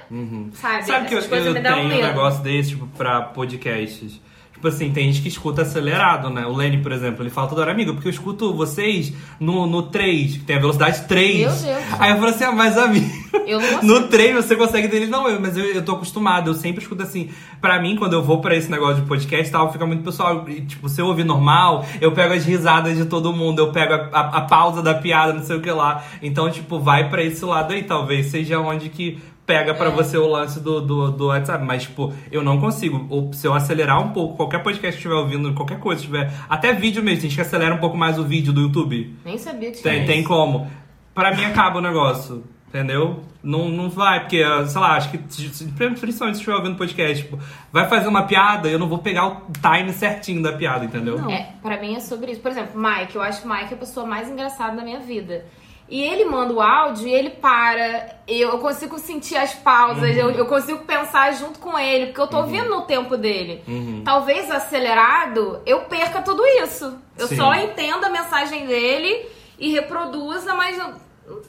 sabe? 0.54 0.84
Sabe 0.84 1.08
que 1.08 1.14
eu, 1.14 1.20
eu 1.20 1.54
me 1.54 1.60
tenho 1.60 1.76
um 1.78 1.88
medo. 1.88 2.02
negócio 2.02 2.42
desse, 2.42 2.70
tipo, 2.70 2.86
pra 2.86 3.22
podcasts. 3.22 4.20
Tipo 4.52 4.68
assim, 4.68 4.92
tem 4.92 5.10
gente 5.10 5.22
que 5.22 5.28
escuta 5.28 5.62
acelerado, 5.62 6.28
né? 6.28 6.44
O 6.44 6.54
Lenny, 6.54 6.82
por 6.82 6.92
exemplo, 6.92 7.22
ele 7.22 7.30
fala 7.30 7.48
toda 7.48 7.62
hora, 7.62 7.72
amigo, 7.72 7.94
porque 7.94 8.08
eu 8.08 8.12
escuto 8.12 8.54
vocês 8.54 9.10
no, 9.40 9.66
no 9.66 9.84
3, 9.84 10.36
que 10.36 10.44
tem 10.44 10.56
a 10.56 10.60
velocidade 10.60 11.08
3. 11.08 11.38
Meu 11.38 11.48
Deus. 11.48 11.84
Aí 11.98 12.10
eu 12.10 12.18
falo 12.18 12.28
assim, 12.28 12.44
ah, 12.44 12.52
mas 12.52 12.76
amigo, 12.76 13.10
Eu 13.46 13.60
não 13.60 13.82
no 13.82 14.08
3 14.08 14.34
você 14.34 14.56
consegue 14.56 14.88
deles. 14.88 15.08
Não, 15.08 15.28
eu, 15.28 15.40
mas 15.40 15.56
eu, 15.56 15.64
eu 15.64 15.84
tô 15.84 15.92
acostumado, 15.92 16.50
eu 16.50 16.54
sempre 16.54 16.82
escuto 16.82 17.02
assim. 17.02 17.30
Pra 17.60 17.80
mim, 17.80 17.96
quando 17.96 18.12
eu 18.14 18.22
vou 18.22 18.40
pra 18.40 18.54
esse 18.56 18.70
negócio 18.70 19.02
de 19.02 19.08
podcast 19.08 19.48
e 19.48 19.52
tal, 19.52 19.72
fica 19.72 19.86
muito 19.86 20.02
pessoal. 20.02 20.44
e, 20.48 20.60
Tipo, 20.62 20.88
se 20.88 21.00
eu 21.00 21.06
ouvir 21.06 21.24
normal, 21.24 21.84
eu 22.00 22.12
pego 22.12 22.34
as 22.34 22.44
risadas 22.44 22.96
de 22.96 23.04
todo 23.04 23.32
mundo, 23.32 23.58
eu 23.60 23.72
pego 23.72 23.94
a, 23.94 24.08
a- 24.12 24.36
a 24.38 24.40
pausa 24.42 24.82
da 24.82 24.94
piada, 24.94 25.32
não 25.32 25.42
sei 25.42 25.56
o 25.56 25.60
que 25.60 25.70
lá. 25.70 26.04
Então, 26.22 26.50
tipo, 26.50 26.78
vai 26.78 27.08
pra 27.08 27.22
esse 27.22 27.44
lado 27.44 27.72
aí, 27.72 27.82
talvez 27.82 28.26
seja 28.26 28.58
onde 28.60 28.88
que 28.88 29.18
pega 29.46 29.74
pra 29.74 29.90
você 29.90 30.16
o 30.16 30.28
lance 30.28 30.60
do, 30.60 30.80
do, 30.80 31.10
do 31.10 31.26
WhatsApp. 31.26 31.64
Mas, 31.64 31.82
tipo, 31.82 32.12
eu 32.30 32.42
não 32.42 32.60
consigo. 32.60 33.06
Ou 33.10 33.32
se 33.32 33.46
eu 33.46 33.52
acelerar 33.52 34.00
um 34.00 34.10
pouco, 34.10 34.36
qualquer 34.36 34.62
podcast 34.62 34.92
que 34.92 35.06
estiver 35.08 35.14
ouvindo, 35.20 35.52
qualquer 35.54 35.78
coisa, 35.80 36.00
tiver. 36.02 36.32
Até 36.48 36.72
vídeo 36.72 37.02
mesmo, 37.02 37.20
tem 37.22 37.30
gente 37.30 37.34
que 37.36 37.42
acelera 37.42 37.74
um 37.74 37.78
pouco 37.78 37.96
mais 37.96 38.18
o 38.18 38.22
vídeo 38.24 38.52
do 38.52 38.60
YouTube. 38.60 39.16
Nem 39.24 39.36
sabia 39.38 39.70
que 39.72 39.82
tinha 39.82 39.92
Tem, 39.94 40.04
tem 40.06 40.22
como. 40.22 40.70
Pra 41.12 41.34
mim 41.34 41.44
acaba 41.44 41.78
o 41.78 41.82
negócio. 41.82 42.44
Entendeu? 42.70 43.24
Não, 43.42 43.68
não 43.68 43.90
vai, 43.90 44.20
porque, 44.20 44.44
sei 44.68 44.80
lá, 44.80 44.94
acho 44.94 45.10
que, 45.10 45.18
principalmente 45.18 45.98
se 45.98 46.24
estiver 46.30 46.54
ouvindo 46.54 46.76
podcast, 46.76 47.24
tipo, 47.24 47.36
vai 47.72 47.88
fazer 47.88 48.06
uma 48.06 48.28
piada, 48.28 48.68
eu 48.68 48.78
não 48.78 48.88
vou 48.88 48.98
pegar 48.98 49.26
o 49.26 49.42
time 49.60 49.92
certinho 49.92 50.40
da 50.40 50.52
piada, 50.52 50.84
entendeu? 50.84 51.18
É, 51.28 51.48
pra 51.60 51.80
mim 51.80 51.96
é 51.96 52.00
sobre 52.00 52.30
isso. 52.30 52.40
Por 52.40 52.52
exemplo, 52.52 52.80
Mike, 52.80 53.16
eu 53.16 53.22
acho 53.22 53.42
que 53.42 53.48
o 53.48 53.50
Mike 53.50 53.72
é 53.72 53.74
a 53.74 53.78
pessoa 53.78 54.06
mais 54.06 54.30
engraçada 54.30 54.76
da 54.76 54.84
minha 54.84 55.00
vida. 55.00 55.46
E 55.88 56.00
ele 56.00 56.24
manda 56.24 56.54
o 56.54 56.60
áudio 56.60 57.08
e 57.08 57.12
ele 57.12 57.30
para. 57.30 58.20
Eu 58.28 58.58
consigo 58.58 58.96
sentir 59.00 59.36
as 59.36 59.52
pausas, 59.54 60.16
eu, 60.16 60.30
eu 60.30 60.46
consigo 60.46 60.84
pensar 60.84 61.32
junto 61.32 61.58
com 61.58 61.76
ele, 61.76 62.06
porque 62.06 62.20
eu 62.20 62.28
tô 62.28 62.36
ouvindo 62.36 62.70
no 62.70 62.82
tempo 62.82 63.16
dele. 63.16 63.64
Talvez 64.04 64.48
acelerado, 64.48 65.60
eu 65.66 65.80
perca 65.80 66.22
tudo 66.22 66.46
isso. 66.62 66.96
Eu 67.18 67.26
Sim. 67.26 67.36
só 67.36 67.52
entendo 67.54 68.04
a 68.04 68.08
mensagem 68.08 68.66
dele 68.66 69.26
e 69.58 69.72
reproduza, 69.72 70.54
mas. 70.54 70.78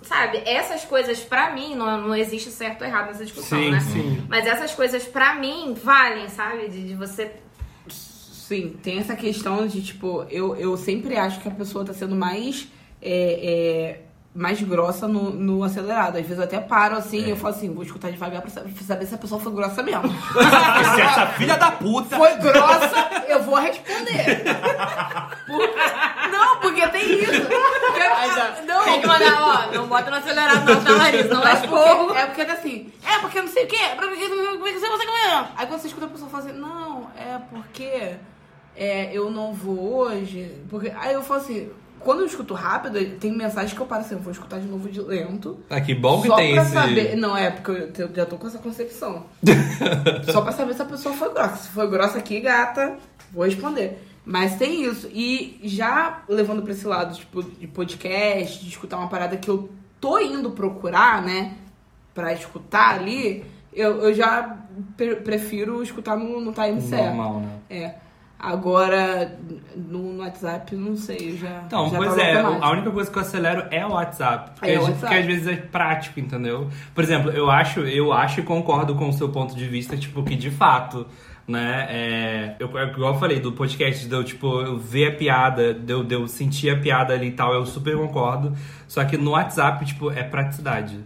Sabe, 0.03 0.41
essas 0.45 0.83
coisas 0.85 1.19
pra 1.19 1.51
mim, 1.53 1.75
não, 1.75 2.01
não 2.07 2.15
existe 2.15 2.50
certo 2.50 2.81
ou 2.81 2.88
errado 2.88 3.07
nessa 3.07 3.23
discussão, 3.25 3.59
Sim, 3.59 3.71
né? 3.71 3.79
sim. 3.79 4.25
Mas 4.29 4.45
essas 4.45 4.73
coisas 4.73 5.03
pra 5.05 5.35
mim 5.35 5.73
valem, 5.73 6.27
sabe? 6.29 6.67
De, 6.69 6.88
de 6.89 6.95
você 6.95 7.31
Sim, 7.88 8.75
tem 8.83 9.00
essa 9.00 9.15
questão 9.15 9.65
de, 9.65 9.81
tipo, 9.81 10.25
eu, 10.29 10.55
eu 10.57 10.75
sempre 10.75 11.15
acho 11.15 11.39
que 11.39 11.47
a 11.47 11.51
pessoa 11.51 11.85
tá 11.85 11.93
sendo 11.93 12.15
mais. 12.15 12.67
é, 13.01 13.11
é, 14.01 14.01
mais 14.33 14.61
grossa 14.61 15.07
no, 15.07 15.29
no 15.31 15.63
acelerado. 15.63 16.15
Às 16.17 16.21
vezes 16.23 16.38
eu 16.38 16.43
até 16.45 16.59
paro 16.59 16.95
assim 16.95 17.19
e 17.25 17.29
eu 17.31 17.35
falo 17.35 17.53
assim, 17.53 17.73
vou 17.73 17.83
escutar 17.83 18.09
devagar 18.11 18.41
pra 18.41 18.50
sa- 18.50 18.61
pra 18.61 18.71
saber 18.85 19.05
se 19.05 19.13
a 19.15 19.17
pessoa 19.17 19.41
foi 19.41 19.51
grossa 19.51 19.83
mesmo. 19.83 20.03
Se 20.95 21.01
essa 21.01 21.27
filha 21.27 21.57
da 21.57 21.71
puta. 21.71 22.15
foi 22.15 22.33
grossa, 22.35 23.09
eu 23.27 23.43
vou 23.43 23.55
responder. 23.55 24.43
Por- 25.47 26.29
Não, 26.31 26.57
porque 26.61 26.88
tem 26.89 27.13
isso. 27.19 27.41
Porque- 27.41 28.61
Não, 28.65 28.83
Tem 28.85 29.01
que 29.01 29.07
mandar, 29.07 29.41
ó, 29.69 29.75
não 29.75 29.88
bota 29.88 30.09
no 30.09 30.17
acelerado 30.17 30.65
não, 30.65 30.81
tá, 30.83 30.91
Larissa? 30.91 31.33
Não 31.33 31.45
é 31.47 31.51
é 31.51 31.55
fogo. 31.57 32.05
porque, 32.05 32.17
é 32.19 32.25
porque 32.27 32.45
tá 32.45 32.53
assim, 32.53 32.91
é 33.05 33.19
porque 33.19 33.41
não 33.41 33.47
sei 33.50 33.65
o 33.65 33.67
quê, 33.67 33.77
pra 33.95 34.05
é 34.07 34.15
que 34.15 34.79
você 34.79 34.88
consegue? 34.88 35.11
Aí 35.57 35.67
quando 35.67 35.79
você 35.81 35.88
escuta 35.88 36.05
a 36.05 36.09
pessoa 36.09 36.29
fala 36.29 36.43
assim, 36.45 36.53
não, 36.53 37.09
é 37.17 37.38
porque 37.50 38.15
é, 38.75 39.09
eu 39.13 39.29
não 39.29 39.53
vou 39.53 39.97
hoje. 39.97 40.51
Porque, 40.69 40.91
aí 40.97 41.13
eu 41.13 41.21
falo 41.23 41.41
assim, 41.41 41.69
quando 42.03 42.20
eu 42.22 42.25
escuto 42.25 42.53
rápido, 42.53 43.00
tem 43.20 43.31
mensagens 43.31 43.74
que 43.74 43.79
eu 43.79 43.86
paro 43.86 44.01
assim, 44.01 44.15
eu 44.15 44.22
vou 44.22 44.31
escutar 44.31 44.60
de 44.60 44.67
novo 44.67 44.89
de 44.89 45.00
lento. 45.01 45.60
Ah, 45.70 45.79
que 45.81 45.93
bom 45.96 46.22
que 46.22 46.27
só 46.27 46.36
tem 46.36 46.53
pra 46.53 46.63
esse. 46.63 46.74
saber. 46.74 47.15
Não, 47.15 47.36
é 47.38 47.50
porque 47.50 48.01
eu 48.01 48.10
já 48.13 48.25
tô 48.25 48.38
com 48.38 48.48
essa 48.48 48.58
concepção. 48.60 49.25
só 50.31 50.41
pra 50.41 50.51
saber 50.51 50.74
se 50.74 50.81
a 50.81 50.86
pessoa 50.86 51.15
foi 51.15 51.34
grossa. 51.34 51.55
Se 51.58 51.70
foi 51.70 51.88
grossa 51.89 52.17
aqui, 52.17 52.39
gata, 52.39 52.98
vou 53.31 53.46
responder. 53.46 54.01
Mas 54.25 54.55
tem 54.55 54.84
isso. 54.86 55.08
E 55.13 55.60
já 55.63 56.24
levando 56.29 56.62
pra 56.62 56.72
esse 56.72 56.86
lado, 56.86 57.15
tipo, 57.15 57.41
de 57.43 57.67
podcast, 57.67 58.60
de 58.63 58.70
escutar 58.70 58.98
uma 58.98 59.08
parada 59.08 59.38
que 59.38 59.50
eu 59.50 59.70
tô 60.00 60.20
indo 60.20 60.51
procurar, 60.51 61.22
né? 61.22 61.53
Pra 62.13 62.34
escutar 62.34 62.96
ali, 62.96 63.43
eu, 63.74 64.01
eu 64.01 64.13
já 64.13 64.58
pre- 64.98 65.15
prefiro 65.17 65.81
escutar 65.81 66.15
no, 66.17 66.39
no 66.41 66.51
time 66.51 66.81
certo. 66.81 67.05
Normal, 67.05 67.39
né? 67.39 67.50
É. 67.70 67.96
Agora, 68.43 69.38
no, 69.75 70.17
WhatsApp, 70.17 70.75
não 70.75 70.95
sei, 70.98 71.38
já. 71.38 71.62
Então, 71.67 71.89
já 71.91 71.98
pois 71.98 72.15
tá 72.15 72.21
é, 72.24 72.36
automático. 72.38 72.65
a 72.65 72.71
única 72.71 72.91
coisa 72.91 73.12
que 73.12 73.17
eu 73.17 73.21
acelero 73.21 73.65
é 73.69 73.86
o 73.86 73.91
WhatsApp. 73.91 74.51
Porque, 74.55 74.71
É 74.71 74.74
o 74.79 74.81
às- 74.81 74.88
WhatsApp. 74.89 75.00
porque 75.01 75.15
às 75.15 75.25
vezes 75.25 75.48
é 75.48 75.55
prático, 75.57 76.19
entendeu? 76.19 76.67
Por 76.95 77.03
exemplo, 77.03 77.29
eu 77.29 77.51
acho, 77.51 77.81
eu 77.81 78.12
acho 78.12 78.39
e 78.39 78.43
concordo 78.43 78.95
com 78.95 79.10
o 79.10 79.13
seu 79.13 79.29
ponto 79.29 79.55
de 79.55 79.67
vista, 79.67 79.95
tipo, 79.95 80.24
que 80.24 80.36
de 80.36 80.50
fato, 80.50 81.05
né, 81.48 81.86
é, 81.89 82.55
eu, 82.60 82.75
é 82.79 82.86
igual 82.89 83.13
eu 83.13 83.19
falei 83.19 83.39
do 83.39 83.51
podcast, 83.51 84.07
de 84.07 84.13
eu, 84.15 84.24
tipo, 84.24 84.62
eu 84.62 84.77
ver 84.79 85.10
a 85.10 85.15
piada, 85.15 85.71
de 85.74 85.93
eu, 85.93 86.03
de 86.03 86.15
eu 86.15 86.27
sentir 86.27 86.71
a 86.71 86.79
piada 86.79 87.13
ali 87.13 87.27
e 87.27 87.31
tal, 87.33 87.53
eu 87.53 87.63
super 87.65 87.95
concordo. 87.95 88.53
Só 88.88 89.05
que 89.05 89.17
no 89.17 89.31
WhatsApp, 89.31 89.86
tipo, 89.86 90.10
é 90.10 90.24
praticidade. 90.24 91.00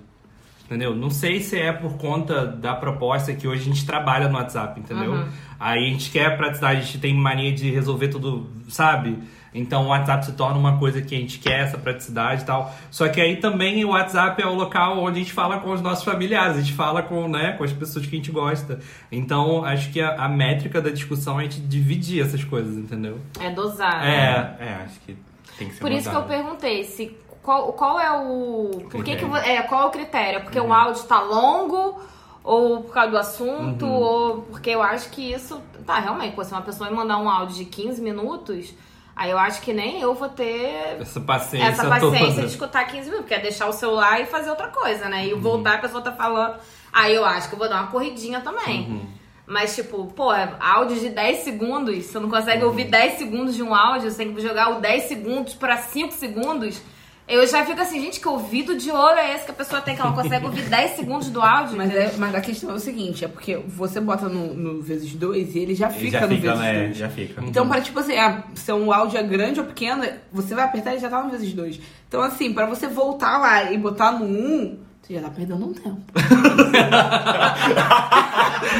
Entendeu? 0.66 0.96
Não 0.96 1.12
sei 1.12 1.42
se 1.42 1.60
é 1.60 1.72
por 1.72 1.94
conta 1.94 2.46
da 2.48 2.74
proposta 2.74 3.34
que 3.34 3.48
hoje 3.48 3.62
a 3.62 3.66
gente 3.66 3.86
trabalha 3.86 4.28
no 4.28 4.36
WhatsApp, 4.36 4.80
entendeu? 4.80 5.12
Uhum. 5.12 5.28
Aí 5.60 5.86
a 5.86 5.90
gente 5.92 6.10
quer 6.10 6.26
a 6.26 6.36
praticidade, 6.36 6.80
a 6.80 6.84
gente 6.84 6.98
tem 6.98 7.14
mania 7.14 7.54
de 7.54 7.70
resolver 7.70 8.08
tudo, 8.08 8.50
sabe? 8.68 9.20
Então 9.54 9.86
o 9.86 9.88
WhatsApp 9.88 10.26
se 10.26 10.34
torna 10.34 10.58
uma 10.58 10.78
coisa 10.78 11.02
que 11.02 11.16
a 11.16 11.20
gente 11.20 11.40
quer, 11.40 11.62
essa 11.62 11.78
praticidade 11.78 12.42
e 12.42 12.46
tal. 12.46 12.76
Só 12.92 13.08
que 13.08 13.22
aí 13.22 13.38
também 13.38 13.86
o 13.86 13.90
WhatsApp 13.90 14.42
é 14.42 14.46
o 14.46 14.54
local 14.54 15.00
onde 15.00 15.20
a 15.20 15.24
gente 15.24 15.32
fala 15.32 15.60
com 15.60 15.72
os 15.72 15.82
nossos 15.82 16.04
familiares, 16.04 16.58
a 16.58 16.62
gente 16.62 16.74
fala 16.74 17.02
com, 17.04 17.28
né, 17.30 17.54
com 17.54 17.64
as 17.64 17.72
pessoas 17.72 18.06
que 18.06 18.16
a 18.16 18.18
gente 18.18 18.32
gosta. 18.32 18.80
Então 19.10 19.64
acho 19.64 19.92
que 19.92 20.02
a, 20.02 20.16
a 20.16 20.28
métrica 20.28 20.82
da 20.82 20.90
discussão 20.90 21.40
é 21.40 21.44
a 21.44 21.48
gente 21.48 21.62
dividir 21.62 22.22
essas 22.22 22.44
coisas, 22.44 22.76
entendeu? 22.76 23.20
É 23.40 23.50
dosar. 23.50 24.06
É. 24.06 24.58
É, 24.60 24.74
acho 24.84 25.00
que 25.02 25.16
tem 25.58 25.70
que 25.70 25.76
ser 25.76 25.82
Por 25.82 25.92
isso 25.92 26.10
que 26.10 26.16
eu 26.16 26.24
perguntei 26.24 26.84
se 26.84 27.16
qual, 27.46 27.72
qual 27.74 28.00
é 28.00 28.12
o. 28.12 28.88
Por 28.90 29.04
que 29.04 29.16
que, 29.16 29.26
é, 29.48 29.62
qual 29.62 29.84
é 29.84 29.86
o 29.86 29.92
critério? 29.92 30.38
É 30.38 30.40
porque 30.42 30.60
o 30.60 30.74
áudio 30.74 31.04
tá 31.04 31.22
longo? 31.22 32.02
Ou 32.44 32.82
por 32.82 32.94
causa 32.94 33.12
do 33.12 33.18
assunto? 33.18 33.86
Ou 33.86 34.42
porque 34.42 34.72
eu 34.72 34.82
acho 34.82 35.12
que 35.12 35.32
isso. 35.32 35.62
Tá, 35.86 36.00
realmente, 36.00 36.36
pô, 36.36 36.44
se 36.44 36.52
uma 36.52 36.64
pessoa 36.64 36.90
me 36.90 36.96
mandar 36.96 37.20
um 37.20 37.30
áudio 37.30 37.56
de 37.56 37.66
15 37.66 38.02
minutos, 38.02 38.74
aí 39.16 39.30
eu 39.30 39.38
acho 39.38 39.62
que 39.62 39.72
nem 39.72 40.02
eu 40.02 40.16
vou 40.16 40.28
ter 40.28 40.98
Essa 41.00 41.22
paciência, 41.22 41.68
essa 41.68 41.88
paciência 41.88 42.28
toda. 42.28 42.42
de 42.42 42.48
escutar 42.48 42.84
15 42.86 42.98
minutos, 43.02 43.20
porque 43.22 43.36
é 43.36 43.40
deixar 43.40 43.68
o 43.68 43.74
celular 43.74 44.20
e 44.20 44.26
fazer 44.26 44.50
outra 44.50 44.70
coisa, 44.70 45.08
né? 45.08 45.28
E 45.28 45.36
voltar, 45.36 45.76
a 45.76 45.78
pessoa 45.78 46.02
tá 46.02 46.12
falando. 46.12 46.56
Aí 46.92 47.14
eu 47.14 47.24
acho 47.24 47.48
que 47.48 47.54
eu 47.54 47.60
vou 47.60 47.70
dar 47.70 47.82
uma 47.82 47.92
corridinha 47.92 48.42
também. 48.42 49.08
Mas, 49.46 49.76
tipo, 49.76 50.08
pô, 50.08 50.32
áudio 50.60 51.00
de 51.00 51.10
10 51.10 51.44
segundos, 51.44 52.06
você 52.06 52.20
não 52.20 52.30
consegue 52.30 52.64
ouvir 52.64 52.86
10 52.86 53.20
segundos 53.20 53.54
de 53.54 53.62
um 53.62 53.76
áudio, 53.76 54.10
você 54.10 54.18
tem 54.18 54.34
que 54.34 54.42
jogar 54.42 54.76
o 54.78 54.82
10 54.82 55.04
segundos 55.04 55.54
pra 55.54 55.78
5 55.78 56.12
segundos. 56.14 56.82
Eu 57.28 57.46
já 57.48 57.66
fico 57.66 57.82
assim, 57.82 58.00
gente, 58.00 58.20
que 58.20 58.28
ouvido 58.28 58.78
de 58.78 58.92
ouro 58.92 59.18
é 59.18 59.36
esse 59.36 59.46
que 59.46 59.52
a 59.52 59.56
pessoa 59.56 59.82
tem, 59.82 59.96
que 59.96 60.02
ela 60.02 60.14
consegue 60.14 60.46
ouvir 60.46 60.62
10 60.70 60.92
segundos 60.96 61.30
do 61.30 61.42
áudio? 61.42 61.76
Mas, 61.76 61.92
é, 61.94 62.14
mas 62.18 62.36
a 62.36 62.40
questão 62.42 62.70
é 62.70 62.74
o 62.74 62.80
seguinte, 62.80 63.26
é 63.26 63.28
porque 63.28 63.58
você 63.68 64.00
bota 64.00 64.30
no, 64.30 64.54
no 64.54 64.80
vezes 64.82 65.12
dois 65.16 65.56
e 65.56 65.60
ele 65.60 65.74
já 65.74 65.90
Ele 65.90 66.00
fica 66.00 66.20
já 66.20 66.28
no 66.28 66.36
fica, 66.36 66.50
vezes 66.56 66.60
né? 66.64 66.84
dois. 66.84 66.98
Já 66.98 67.10
fica. 67.10 67.44
Então, 67.44 67.68
para 67.68 67.82
tipo 67.82 68.00
assim, 68.00 68.16
ah, 68.16 68.44
se 68.54 68.72
um 68.72 68.92
áudio 68.92 69.18
é 69.18 69.24
grande 69.24 69.60
ou 69.60 69.66
pequeno, 69.66 70.04
você 70.32 70.54
vai 70.54 70.66
apertar 70.66 70.94
e 70.96 71.00
já 71.00 71.10
tá 71.10 71.24
no 71.24 71.32
vezes 71.32 71.52
dois. 71.52 71.80
Então, 72.08 72.22
assim, 72.22 72.54
pra 72.54 72.68
você 72.68 72.88
voltar 72.88 73.40
lá 73.40 73.72
e 73.72 73.78
botar 73.78 74.12
no 74.12 74.26
um, 74.26 74.78
você 75.08 75.14
já 75.16 75.22
tá 75.22 75.30
perdendo 75.30 75.66
um 75.68 75.74
tempo. 75.74 76.02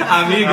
Amiga, 0.10 0.52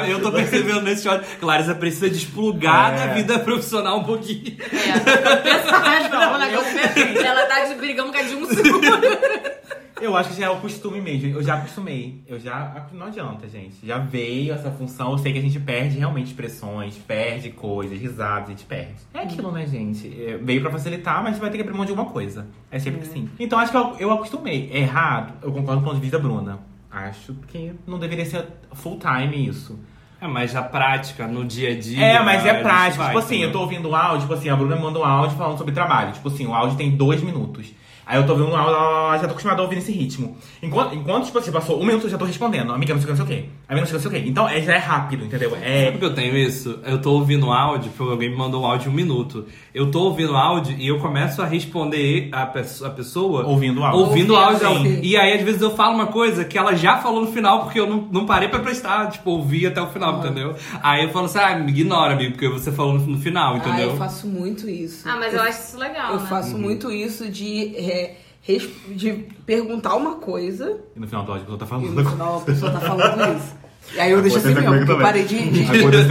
a- 0.00 0.08
eu 0.08 0.20
tô 0.20 0.30
percebendo 0.32 0.82
nesse 0.82 1.02
shot. 1.04 1.24
Clarissa 1.40 1.74
precisa 1.74 2.10
desplugar 2.10 2.92
É. 2.92 2.96
da 3.06 3.14
vida 3.14 3.38
profissional 3.38 3.98
um 4.00 4.04
pouquinho. 4.04 4.56
É, 4.72 6.08
não, 6.08 6.34
o 6.34 6.38
negócio 6.38 6.78
é- 6.78 7.24
ela 7.26 7.46
tá 7.46 7.64
de 7.64 7.74
brigando 7.74 8.12
com 8.12 8.18
a 8.18 8.22
de 8.22 8.34
um 8.34 8.46
segundo. 8.46 8.84
Eu 10.04 10.16
acho 10.16 10.30
que 10.30 10.36
já 10.40 10.46
é 10.46 10.50
o 10.50 10.60
costume 10.60 11.00
mesmo. 11.00 11.28
Eu 11.30 11.42
já 11.42 11.54
acostumei. 11.54 12.22
Eu 12.28 12.38
já. 12.38 12.88
Não 12.92 13.06
adianta, 13.06 13.48
gente. 13.48 13.74
Já 13.82 13.98
veio 13.98 14.52
essa 14.52 14.70
função. 14.70 15.12
Eu 15.12 15.18
sei 15.18 15.32
que 15.32 15.38
a 15.38 15.42
gente 15.42 15.58
perde 15.58 15.98
realmente 15.98 16.26
expressões, 16.26 16.96
perde 16.96 17.50
coisas, 17.50 17.98
risadas, 17.98 18.48
a 18.48 18.50
gente 18.50 18.64
perde. 18.64 18.94
É 19.14 19.20
aquilo, 19.20 19.50
né, 19.50 19.66
gente? 19.66 20.08
É, 20.22 20.36
veio 20.36 20.60
pra 20.60 20.70
facilitar, 20.70 21.22
mas 21.22 21.38
vai 21.38 21.48
ter 21.50 21.56
que 21.56 21.62
abrir 21.62 21.74
mão 21.74 21.86
de 21.86 21.92
alguma 21.92 22.10
coisa. 22.10 22.46
É 22.70 22.78
sempre 22.78 23.00
assim. 23.00 23.30
Então 23.38 23.58
acho 23.58 23.70
que 23.70 23.78
eu, 23.78 23.96
eu 23.98 24.12
acostumei. 24.12 24.70
É 24.72 24.80
errado, 24.80 25.32
eu 25.42 25.50
concordo 25.50 25.80
com 25.80 25.86
o 25.86 25.90
ponto 25.90 25.94
de 25.94 26.02
vista 26.02 26.18
da 26.18 26.22
Bruna. 26.22 26.58
Acho 26.90 27.34
que 27.48 27.72
não 27.86 27.98
deveria 27.98 28.26
ser 28.26 28.46
full 28.72 28.98
time 28.98 29.48
isso. 29.48 29.78
É, 30.20 30.28
mas 30.28 30.54
a 30.54 30.62
prática, 30.62 31.26
no 31.26 31.44
dia 31.44 31.70
a 31.70 31.78
dia. 31.78 32.04
É, 32.04 32.22
mas 32.22 32.44
é 32.46 32.62
vai, 32.62 32.92
tipo 32.92 33.18
assim, 33.18 33.38
eu 33.38 33.50
tô 33.50 33.60
ouvindo 33.60 33.88
um 33.88 33.94
áudio, 33.94 34.20
tipo 34.22 34.34
assim, 34.34 34.48
a 34.48 34.56
Bruna 34.56 34.76
manda 34.76 34.98
um 34.98 35.04
áudio 35.04 35.36
falando 35.36 35.58
sobre 35.58 35.74
trabalho. 35.74 36.12
Tipo 36.12 36.28
assim, 36.28 36.46
o 36.46 36.54
áudio 36.54 36.76
tem 36.76 36.90
dois 36.90 37.22
minutos. 37.22 37.72
Aí 38.06 38.18
eu 38.18 38.26
tô 38.26 38.32
ouvindo 38.32 38.50
um 38.50 38.56
áudio, 38.56 38.74
ela 38.74 39.16
já 39.16 39.24
tô 39.24 39.30
acostumada 39.30 39.60
a 39.60 39.64
ouvir 39.64 39.76
nesse 39.76 39.92
ritmo. 39.92 40.36
Enquanto, 40.62 40.94
enquanto 40.94 41.26
tipo 41.26 41.38
assim, 41.38 41.50
passou 41.50 41.80
um 41.80 41.84
minuto, 41.84 42.04
eu 42.04 42.10
já 42.10 42.18
tô 42.18 42.24
respondendo. 42.24 42.72
Amiga, 42.72 42.94
não 42.94 43.00
sei 43.00 43.10
o 43.10 43.14
que, 43.14 43.20
não 43.20 43.26
sei 43.26 43.38
o 43.38 43.42
que. 43.42 43.48
Amiga, 43.66 43.86
não 43.86 43.86
sei 43.86 43.96
o 43.96 44.00
que, 44.00 44.04
não 44.06 44.10
sei 44.12 44.20
o 44.20 44.24
que. 44.24 44.30
Então, 44.30 44.48
é, 44.48 44.60
já 44.60 44.74
é 44.74 44.78
rápido, 44.78 45.24
entendeu? 45.24 45.50
Sabe 45.50 45.62
É... 45.64 45.90
por 45.90 45.98
que 45.98 46.04
eu 46.04 46.14
tenho 46.14 46.36
isso? 46.36 46.78
Eu 46.84 47.00
tô 47.00 47.12
ouvindo 47.12 47.50
áudio, 47.50 47.90
porque 47.96 48.12
alguém 48.12 48.30
me 48.30 48.36
mandou 48.36 48.62
um 48.62 48.66
áudio 48.66 48.84
de 48.84 48.88
um 48.90 48.92
minuto. 48.92 49.46
Eu 49.74 49.90
tô 49.90 50.02
ouvindo 50.02 50.32
o 50.32 50.36
áudio 50.36 50.76
e 50.78 50.86
eu 50.86 50.98
começo 50.98 51.40
a 51.40 51.46
responder 51.46 52.28
a, 52.30 52.42
a 52.42 52.46
pessoa 52.46 53.46
Ouvindo 53.46 53.80
o 53.80 53.84
áudio. 53.84 54.00
Ouvindo 54.00 54.34
o 54.34 54.36
áudio. 54.36 54.68
Sim. 54.82 55.00
E 55.02 55.16
aí, 55.16 55.32
às 55.32 55.42
vezes, 55.42 55.62
eu 55.62 55.74
falo 55.74 55.94
uma 55.94 56.08
coisa 56.08 56.44
que 56.44 56.58
ela 56.58 56.74
já 56.76 56.98
falou 56.98 57.22
no 57.24 57.32
final, 57.32 57.62
porque 57.64 57.80
eu 57.80 57.86
não, 57.86 58.06
não 58.12 58.26
parei 58.26 58.48
pra 58.48 58.58
prestar, 58.58 59.10
tipo, 59.10 59.30
ouvir 59.30 59.66
até 59.68 59.80
o 59.80 59.88
final, 59.88 60.18
entendeu? 60.18 60.54
Aí 60.82 61.04
eu 61.04 61.10
falo 61.10 61.24
assim, 61.26 61.38
ah, 61.38 61.56
me 61.58 61.70
ignora, 61.70 62.12
amigo, 62.12 62.32
porque 62.32 62.48
você 62.48 62.70
falou 62.70 62.94
no, 62.94 63.06
no 63.06 63.18
final, 63.18 63.54
Ah, 63.54 63.58
entendeu? 63.58 63.90
eu 63.90 63.96
faço 63.96 64.26
muito 64.26 64.68
isso. 64.68 65.08
Ah, 65.08 65.16
mas 65.18 65.32
eu 65.32 65.40
acho 65.40 65.58
isso 65.68 65.78
legal, 65.78 66.12
Eu 66.12 66.20
né? 66.20 66.26
faço 66.28 66.58
muito 66.58 66.92
isso 66.92 67.28
de, 67.30 67.74
é, 67.76 68.14
de 68.46 69.12
perguntar 69.46 69.94
uma 69.94 70.16
coisa 70.16 70.78
E 70.94 71.00
no 71.00 71.06
final 71.08 71.24
do 71.24 71.32
áudio 71.32 71.54
a 71.54 71.56
pessoa 71.56 71.58
tá 71.58 71.64
e 71.64 71.68
falando. 71.68 71.94
no 72.04 72.10
final 72.10 72.36
a 72.36 72.40
pessoa 72.40 72.70
tá 72.72 72.80
falando 72.80 73.36
isso. 73.38 73.54
E 73.94 74.00
aí 74.00 74.10
eu 74.12 74.22
deixo 74.22 74.38
assim 74.38 74.54
mesmo, 74.54 74.76
porque 74.78 74.92
eu 74.92 74.98
parei 75.00 75.24
de. 75.24 75.50
de- 75.50 75.62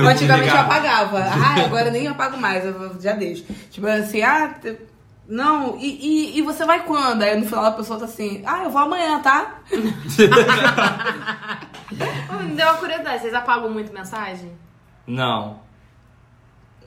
Antigamente 0.07 0.49
eu 0.49 0.57
apagava. 0.59 1.19
Ah, 1.19 1.65
agora 1.65 1.89
nem 1.91 2.07
apago 2.07 2.37
mais, 2.37 2.63
eu 2.65 2.95
já 3.01 3.13
deixo. 3.13 3.45
Tipo 3.71 3.87
assim, 3.87 4.21
ah. 4.21 4.53
Não, 5.27 5.77
e, 5.79 6.33
e, 6.35 6.37
e 6.37 6.41
você 6.41 6.65
vai 6.65 6.83
quando? 6.83 7.21
Aí 7.23 7.39
no 7.39 7.45
final 7.47 7.65
a 7.65 7.71
pessoa 7.71 7.97
tá 7.97 8.05
assim, 8.05 8.43
ah, 8.45 8.63
eu 8.63 8.69
vou 8.69 8.81
amanhã, 8.81 9.19
tá? 9.21 9.55
Me 12.41 12.55
deu 12.55 12.65
uma 12.67 12.75
curiosidade, 12.77 13.21
vocês 13.21 13.33
apagam 13.33 13.69
muito 13.69 13.93
mensagem? 13.93 14.51
Não. 15.07 15.62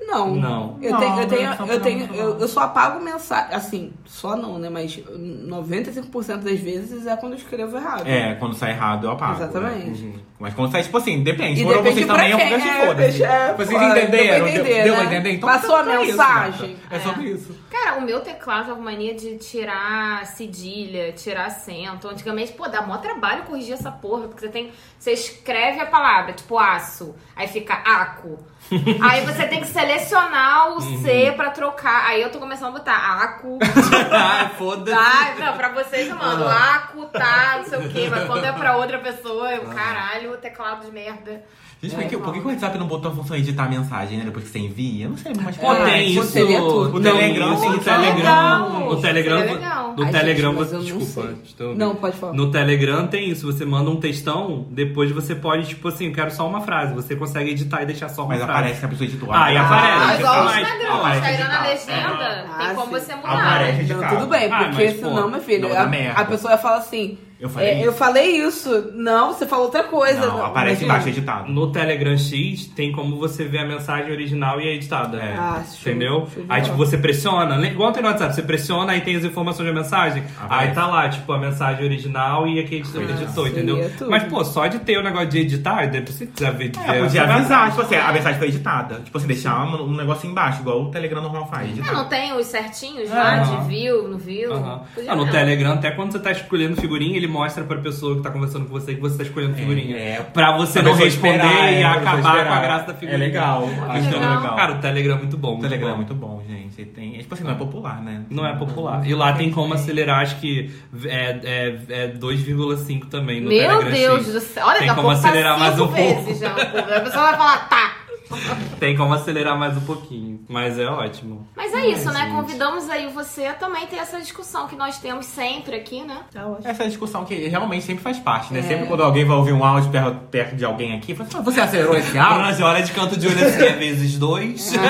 Não. 0.06 0.36
Não. 0.36 0.78
Eu 0.80 0.92
Não, 0.92 0.98
tenho, 1.00 1.20
eu 1.20 1.28
tenho, 1.28 1.50
eu, 1.50 1.80
tenho 1.80 2.14
eu, 2.14 2.38
eu 2.38 2.48
só 2.48 2.60
apago 2.60 3.02
mensagem, 3.02 3.54
assim, 3.54 3.92
só 4.04 4.36
não, 4.36 4.58
né? 4.58 4.68
Mas 4.70 4.96
95% 4.96 6.38
das 6.38 6.60
vezes 6.60 7.06
é 7.06 7.16
quando 7.16 7.32
eu 7.32 7.38
escrevo 7.38 7.76
errado. 7.76 8.06
É, 8.06 8.34
quando 8.36 8.54
sai 8.54 8.70
errado 8.70 9.06
eu 9.06 9.10
apago. 9.10 9.42
Exatamente. 9.42 10.02
né? 10.04 10.14
Mas 10.38 10.52
quando 10.52 10.70
sai, 10.70 10.82
tipo 10.82 10.98
assim, 10.98 11.22
depende. 11.22 11.60
Se 11.60 11.66
depende 11.66 11.92
vocês 11.94 12.06
pra 12.06 12.14
também, 12.16 12.30
eu 12.30 12.36
quem, 12.38 12.46
fico 12.48 12.60
é, 12.60 12.70
assim, 12.70 12.86
foda-se. 12.86 13.24
é, 13.24 13.54
Vocês 13.56 13.78
pô, 13.80 13.86
entenderam? 13.86 14.10
deu 14.10 14.38
pra 14.40 14.50
entender, 14.50 14.74
Deu, 14.74 14.84
deu 14.84 14.94
pra 14.94 15.04
né? 15.04 15.10
entender? 15.14 15.32
Então 15.32 15.48
Passou 15.48 15.76
a 15.76 15.80
é 15.80 15.94
isso, 15.94 16.16
mensagem. 16.16 16.76
gata. 16.82 16.94
É 16.94 17.00
sobre 17.00 17.24
isso. 17.30 17.56
Cara, 17.70 17.96
o 17.96 18.02
meu 18.02 18.20
teclado 18.20 18.74
com 18.76 18.82
mania 18.82 19.14
de 19.14 19.38
tirar 19.38 20.26
cedilha, 20.26 21.12
tirar 21.12 21.46
acento. 21.46 22.06
Antigamente, 22.08 22.52
pô, 22.52 22.68
dá 22.68 22.82
mó 22.82 22.98
trabalho 22.98 23.44
corrigir 23.44 23.72
essa 23.74 23.90
porra, 23.90 24.28
porque 24.28 24.40
você 24.40 24.48
tem. 24.48 24.72
Você 24.98 25.12
escreve 25.12 25.80
a 25.80 25.86
palavra, 25.86 26.32
tipo 26.32 26.58
aço, 26.58 27.14
aí 27.34 27.46
fica 27.48 27.72
aco. 27.74 28.38
aí 29.00 29.24
você 29.24 29.46
tem 29.46 29.60
que 29.60 29.68
selecionar 29.68 30.72
o 30.76 30.80
C 30.80 31.32
pra 31.36 31.50
trocar. 31.50 32.06
Aí 32.08 32.20
eu 32.20 32.30
tô 32.30 32.38
começando 32.38 32.68
a 32.74 32.78
botar 32.78 32.96
aco. 33.22 33.58
Ai, 34.10 34.50
foda-se. 34.58 34.96
Tá, 34.96 35.34
não, 35.38 35.56
pra 35.56 35.68
vocês 35.70 36.08
eu 36.08 36.16
mando 36.16 36.46
aco, 36.48 37.06
tá, 37.06 37.54
não 37.58 37.64
sei 37.64 37.78
o 37.78 37.88
quê. 37.88 38.08
Mas 38.10 38.26
quando 38.26 38.44
é 38.44 38.52
pra 38.52 38.76
outra 38.76 38.98
pessoa, 38.98 39.52
eu, 39.52 39.62
caralho, 39.66 40.25
teclado 40.37 40.85
de 40.87 40.92
merda. 40.92 41.42
Gente, 41.83 41.95
por 41.95 42.04
que, 42.09 42.16
por 42.16 42.33
que 42.33 42.40
o 42.40 42.47
WhatsApp 42.47 42.78
não 42.78 42.87
botou 42.87 43.12
a 43.12 43.14
função 43.14 43.37
editar 43.37 43.64
a 43.64 43.68
mensagem, 43.68 44.18
né? 44.18 44.25
Depois 44.25 44.45
que 44.47 44.50
você 44.50 44.59
envia? 44.61 45.04
Eu 45.04 45.11
não 45.11 45.16
sei, 45.18 45.33
mas 45.40 45.56
Pô, 45.59 45.71
Ah, 45.71 45.85
tem 45.85 46.09
isso. 46.11 46.33
tudo. 46.33 46.97
O 46.97 47.00
Não, 47.00 47.12
Telegram 47.16 47.49
no 47.50 47.54
isso, 47.54 47.64
é 47.64 47.78
Telegram. 47.92 48.16
legal. 48.16 48.71
No 48.71 49.00
Telegram. 49.00 49.95
No 49.97 50.04
Ai, 50.04 50.11
Telegram 50.11 50.50
gente, 50.50 50.59
mas 50.59 50.68
você. 50.68 50.75
não 50.90 50.99
Desculpa. 50.99 51.35
estou. 51.45 51.75
Não, 51.76 51.95
pode 51.95 52.16
falar. 52.16 52.33
No 52.33 52.50
Telegram 52.50 53.06
tem 53.06 53.28
isso. 53.30 53.47
Você 53.52 53.64
manda 53.66 53.90
um 53.90 53.97
textão, 53.97 54.66
depois 54.71 55.12
você 55.12 55.35
pode, 55.35 55.66
tipo 55.68 55.87
assim, 55.88 56.06
eu 56.06 56.12
quero 56.12 56.30
só 56.30 56.47
uma 56.49 56.62
frase. 56.62 56.95
Você 56.95 57.14
consegue 57.14 57.50
editar 57.50 57.83
e 57.83 57.87
deixar 57.87 58.09
só 58.09 58.23
uma 58.23 58.28
Mas 58.30 58.38
frase. 58.42 58.52
aparece 58.59 58.80
que 58.80 58.87
a 58.87 58.88
pessoa 58.88 59.06
editou. 59.09 59.28
Ah, 59.33 59.52
e 59.52 59.56
Ah, 59.56 59.62
aparece. 59.66 60.02
Ah, 60.12 60.18
igual 60.18 60.40
o 60.40 60.45
Mas- 60.45 60.62
Instagram, 60.62 60.95
o 60.95 61.09
Instagram 61.09 61.49
na 61.49 61.62
legenda, 61.66 62.47
Ah, 62.50 62.59
tem 62.66 62.75
como 62.75 62.87
sim. 62.87 62.92
você 63.04 63.14
mudar. 63.16 63.33
Aparece. 63.33 63.83
Então, 63.83 64.09
tudo 64.09 64.26
bem, 64.28 64.50
Ah, 64.52 64.59
porque 64.64 64.85
mas, 64.85 64.97
senão, 64.97 65.30
meu 65.30 65.40
filho, 65.42 65.68
não 65.68 65.76
a 66.16 66.25
pessoa 66.25 66.56
fala 66.59 66.76
assim. 66.78 67.18
Eu 67.38 67.48
falei 67.50 67.68
é, 67.68 67.74
isso? 67.78 67.84
eu 67.84 67.92
falei 67.92 68.36
isso. 68.38 68.90
Não, 68.94 69.32
você 69.32 69.46
falou 69.46 69.66
outra 69.66 69.84
coisa. 69.84 70.20
Não, 70.26 70.44
aparece 70.46 70.84
Imagina. 70.84 70.86
embaixo 70.86 71.08
editado. 71.08 71.52
No 71.52 71.70
Telegram 71.70 72.16
X 72.16 72.66
tem 72.68 72.92
como 72.92 73.18
você 73.18 73.44
ver 73.44 73.58
a 73.58 73.66
mensagem 73.66 74.10
original 74.10 74.58
e 74.60 74.68
a 74.68 74.72
editada. 74.72 75.18
É. 75.18 75.34
Ah, 75.36 75.62
show, 75.64 75.92
Entendeu? 75.92 76.26
show 76.32 76.44
Aí, 76.48 76.62
tipo, 76.62 76.76
você 76.76 76.96
pressiona, 76.96 77.56
né? 77.58 77.70
igual 77.72 77.92
tem 77.92 78.02
no 78.02 78.08
WhatsApp, 78.08 78.34
você 78.34 78.42
pressiona, 78.42 78.92
aí 78.92 79.02
tem 79.02 79.16
as 79.16 79.24
informações 79.24 79.66
da 79.68 79.74
mensagem, 79.74 80.22
Aparece. 80.40 80.68
aí 80.70 80.74
tá 80.74 80.86
lá, 80.86 81.08
tipo, 81.08 81.30
a 81.32 81.38
mensagem 81.38 81.84
original 81.84 82.46
e 82.48 82.58
a 82.58 82.64
que 82.64 82.76
editou, 82.76 83.02
seria 83.44 83.48
entendeu? 83.50 83.90
tudo. 83.98 84.10
Mas, 84.10 84.22
pô, 84.24 84.42
só 84.44 84.66
de 84.66 84.78
ter 84.78 84.96
o 84.98 85.02
negócio 85.02 85.28
de 85.28 85.38
editar, 85.40 85.86
depois 85.90 86.16
se 86.16 86.26
quiser 86.26 86.52
ver. 86.52 86.72
É, 86.86 86.92
ver- 86.92 87.02
podia 87.02 87.08
você 87.26 87.32
avisar, 87.32 87.70
tipo 87.70 87.82
assim, 87.82 87.94
a 87.96 88.12
mensagem 88.12 88.38
foi 88.38 88.48
editada. 88.48 88.94
Tipo 89.04 89.18
assim, 89.18 89.26
deixar 89.26 89.62
um, 89.64 89.82
um 89.84 89.94
negocinho 89.94 90.30
embaixo, 90.30 90.60
igual 90.62 90.82
o 90.84 90.90
Telegram 90.90 91.20
normal 91.20 91.46
faz. 91.48 91.66
Ah, 91.68 91.70
editado. 91.70 91.96
não 91.96 92.08
tem 92.08 92.32
os 92.32 92.46
certinhos 92.46 93.10
lá 93.10 93.36
de 93.40 93.68
view, 93.68 94.08
no 94.08 94.16
view? 94.18 94.52
Aham. 94.54 94.80
Podia 94.94 95.12
Ah, 95.12 95.16
no 95.16 95.24
não. 95.26 95.30
Telegram, 95.32 95.72
até 95.74 95.90
quando 95.90 96.12
você 96.12 96.18
tá 96.18 96.30
escolhendo 96.32 96.76
figurinha, 96.80 97.16
ele 97.16 97.25
ele 97.26 97.33
mostra 97.33 97.64
pra 97.64 97.76
pessoa 97.78 98.16
que 98.16 98.23
tá 98.23 98.30
conversando 98.30 98.66
com 98.66 98.73
você 98.73 98.95
que 98.95 99.00
você 99.00 99.16
tá 99.18 99.23
escolhendo 99.25 99.54
figurinha. 99.54 99.97
É, 99.97 100.09
é. 100.12 100.23
Pra 100.33 100.56
você 100.56 100.80
Pra 100.80 100.90
não 100.90 100.97
responder 100.97 101.37
esperar, 101.37 101.73
e 101.73 101.76
é, 101.76 101.85
acabar 101.85 102.47
com 102.47 102.52
a 102.52 102.61
graça 102.61 102.87
da 102.87 102.95
figurinha. 102.95 103.14
É 103.14 103.26
legal. 103.26 103.64
Acho 103.88 104.09
Então, 104.09 104.21
legal. 104.21 104.56
Cara, 104.56 104.73
o 104.75 104.78
Telegram 104.78 105.14
é 105.14 105.18
muito 105.18 105.37
bom. 105.37 105.49
O 105.49 105.50
muito 105.52 105.62
Telegram 105.62 105.88
é 105.88 105.90
bom. 105.92 105.97
muito 105.97 106.14
bom, 106.14 106.42
gente. 106.49 106.85
Tem, 106.87 107.12
tipo 107.18 107.35
assim, 107.35 107.45
não 107.45 107.52
é 107.52 107.54
popular, 107.54 108.02
né? 108.02 108.23
Não 108.30 108.47
é 108.47 108.54
popular. 108.56 109.06
E 109.06 109.14
lá 109.14 109.33
tem 109.33 109.50
como 109.50 109.75
acelerar, 109.75 110.21
acho 110.21 110.37
que 110.40 110.71
é, 111.04 111.38
é, 111.45 111.78
é 112.04 112.09
2,5 112.09 113.06
também 113.09 113.40
no 113.40 113.49
Meu 113.49 113.59
Telegram 113.66 113.90
Deus 113.90 114.25
X. 114.25 114.33
do 114.35 114.40
céu. 114.40 114.66
Olha, 114.66 114.78
Tem 114.78 114.95
como 114.95 115.09
tá 115.09 115.14
acelerar 115.14 115.59
mais 115.59 115.75
um 115.80 115.88
pouco. 115.88 116.23
vezes 116.23 116.38
já. 116.40 116.52
A 116.52 117.00
pessoa 117.00 117.25
vai 117.30 117.37
falar, 117.37 117.68
tá. 117.68 117.95
Tem 118.78 118.97
como 118.97 119.14
acelerar 119.14 119.59
mais 119.59 119.76
um 119.76 119.80
pouquinho. 119.80 120.40
Mas 120.49 120.78
é 120.78 120.87
ótimo. 120.87 121.47
Mas 121.56 121.73
é 121.73 121.87
isso, 121.88 122.11
né? 122.12 122.21
gente. 122.25 122.35
Convidamos 122.35 122.88
aí 122.90 123.09
você 123.09 123.47
a 123.47 123.54
também 123.54 123.87
ter 123.87 123.97
essa 123.97 124.21
discussão 124.21 124.66
que 124.66 124.76
nós 124.76 124.99
temos 124.99 125.26
sempre 125.26 125.76
aqui, 125.76 126.02
né? 126.02 126.21
Tá 126.33 126.47
ótimo. 126.47 126.68
Essa 126.68 126.85
é 126.85 126.88
discussão 126.88 127.25
que 127.25 127.35
realmente 127.49 127.85
sempre 127.85 128.02
faz 128.02 128.18
parte, 128.18 128.52
né? 128.52 128.61
É. 128.61 128.62
Sempre 128.62 128.87
quando 128.87 129.02
alguém 129.02 129.25
vai 129.25 129.37
ouvir 129.37 129.52
um 129.52 129.64
áudio 129.64 129.90
perto, 129.90 130.14
perto 130.30 130.56
de 130.56 130.64
alguém 130.64 130.97
aqui, 130.97 131.14
fala 131.14 131.28
assim, 131.28 131.38
"Ah, 131.38 131.42
você 131.42 131.61
acelerou 131.61 131.97
esse 131.97 132.18
áudio? 132.18 132.64
Olha 132.66 132.83
de 132.83 132.92
canto 132.92 133.16
de 133.16 133.26
olho 133.28 133.47
assim, 133.47 133.62
é 133.62 133.73
vezes 133.73 134.18
dois. 134.18 134.73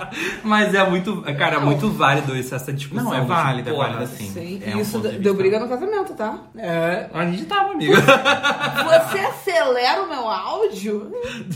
Mas 0.42 0.74
é 0.74 0.88
muito, 0.88 1.22
cara, 1.38 1.56
é 1.56 1.60
muito 1.60 1.88
válido 1.90 2.36
isso, 2.36 2.54
essa 2.54 2.72
discussão. 2.72 3.04
Não, 3.04 3.14
é 3.14 3.16
do 3.18 3.22
tipo, 3.22 3.34
válida, 3.34 3.70
é 3.70 3.74
válida 3.74 4.06
sim. 4.06 4.30
Sim, 4.30 4.62
É 4.64 4.70
e 4.70 4.74
um 4.74 4.80
isso 4.80 4.98
de 5.00 5.18
deu 5.18 5.34
briga 5.34 5.58
no 5.58 5.68
casamento, 5.68 6.14
tá? 6.14 6.38
É. 6.56 7.08
A 7.12 7.24
gente 7.26 7.44
tava, 7.46 7.72
amiga. 7.72 7.96
Você 8.00 9.18
acelera 9.18 10.02
o 10.02 10.08
meu 10.08 10.28
áudio? 10.28 11.12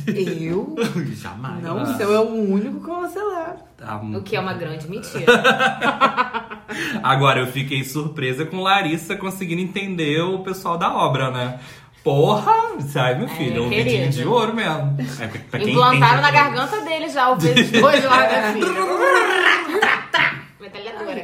Eu? 0.07 0.64
Jamais. 1.15 1.63
Não, 1.63 1.79
Ah. 1.79 1.83
o 1.83 1.97
seu 1.97 2.15
é 2.15 2.21
o 2.21 2.29
único 2.53 2.81
que 2.85 2.91
eu 2.91 3.05
acelero. 3.05 3.57
Tá, 3.77 3.97
O 4.03 4.23
que 4.23 4.37
é 4.37 4.41
uma 4.41 4.55
grande 4.55 4.89
mentira. 4.89 5.25
Agora, 7.03 7.41
eu 7.41 7.47
fiquei 7.47 7.85
surpresa 7.85 8.45
com 8.47 8.61
Larissa 8.61 9.17
conseguindo 9.17 9.61
entender 9.61 10.21
o 10.23 10.41
pessoal 10.41 10.77
da 10.79 10.93
obra, 10.95 11.31
né? 11.31 11.61
Porra, 12.03 12.53
sai, 12.81 13.19
meu 13.19 13.29
filho, 13.29 13.63
é 13.65 13.67
um 13.67 13.71
querido. 13.71 13.91
vidinho 13.91 14.11
de 14.11 14.25
ouro 14.29 14.55
mesmo. 14.55 14.97
É, 15.21 15.27
pra- 15.27 15.59
quem 15.59 15.71
Implantaram 15.71 16.19
entende- 16.19 16.21
na 16.23 16.31
garganta 16.31 16.81
dele 16.83 17.09
já 17.09 17.31
o 17.31 17.37
vezes 17.39 17.71
dois 17.81 18.05
lá 18.05 18.23
da 18.27 18.53
filha. 18.53 18.67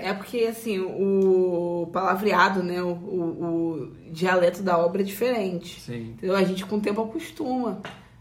É 0.02 0.12
porque, 0.14 0.44
assim, 0.44 0.78
o 0.80 1.88
palavreado, 1.92 2.62
né? 2.62 2.82
O, 2.82 2.88
o- 2.88 3.84
o 4.08 4.12
dialeto 4.12 4.62
da 4.62 4.78
obra 4.78 5.02
é 5.02 5.04
diferente. 5.04 5.80
Sim. 5.80 6.14
Entendeu? 6.16 6.34
A 6.36 6.42
gente 6.42 6.64
com 6.66 6.76
o 6.76 6.80
tempo 6.80 7.02
acostuma. 7.02 7.80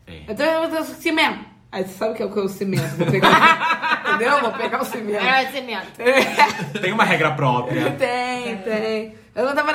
É. 0.09 0.31
Então, 0.31 0.45
eu 0.45 0.69
vou 0.69 0.83
cimento. 0.83 1.45
Aí 1.71 1.83
você 1.83 1.93
sabe 1.93 2.13
o 2.13 2.15
que 2.15 2.23
é 2.23 2.25
o 2.25 2.31
que 2.31 2.39
é 2.39 2.41
o 2.41 2.47
cimento? 2.47 2.97
Vou 2.97 3.05
pegar, 3.05 4.01
entendeu? 4.15 4.39
Vou 4.41 4.51
pegar 4.53 4.81
o 4.81 4.85
cimento. 4.85 5.23
É 5.23 5.45
cimento. 5.51 5.87
Tem 6.81 6.91
uma 6.91 7.03
regra 7.03 7.31
própria. 7.31 7.91
Tem, 7.91 8.57
tem. 8.57 9.15
Eu 9.35 9.45
não 9.45 9.53
tava 9.55 9.71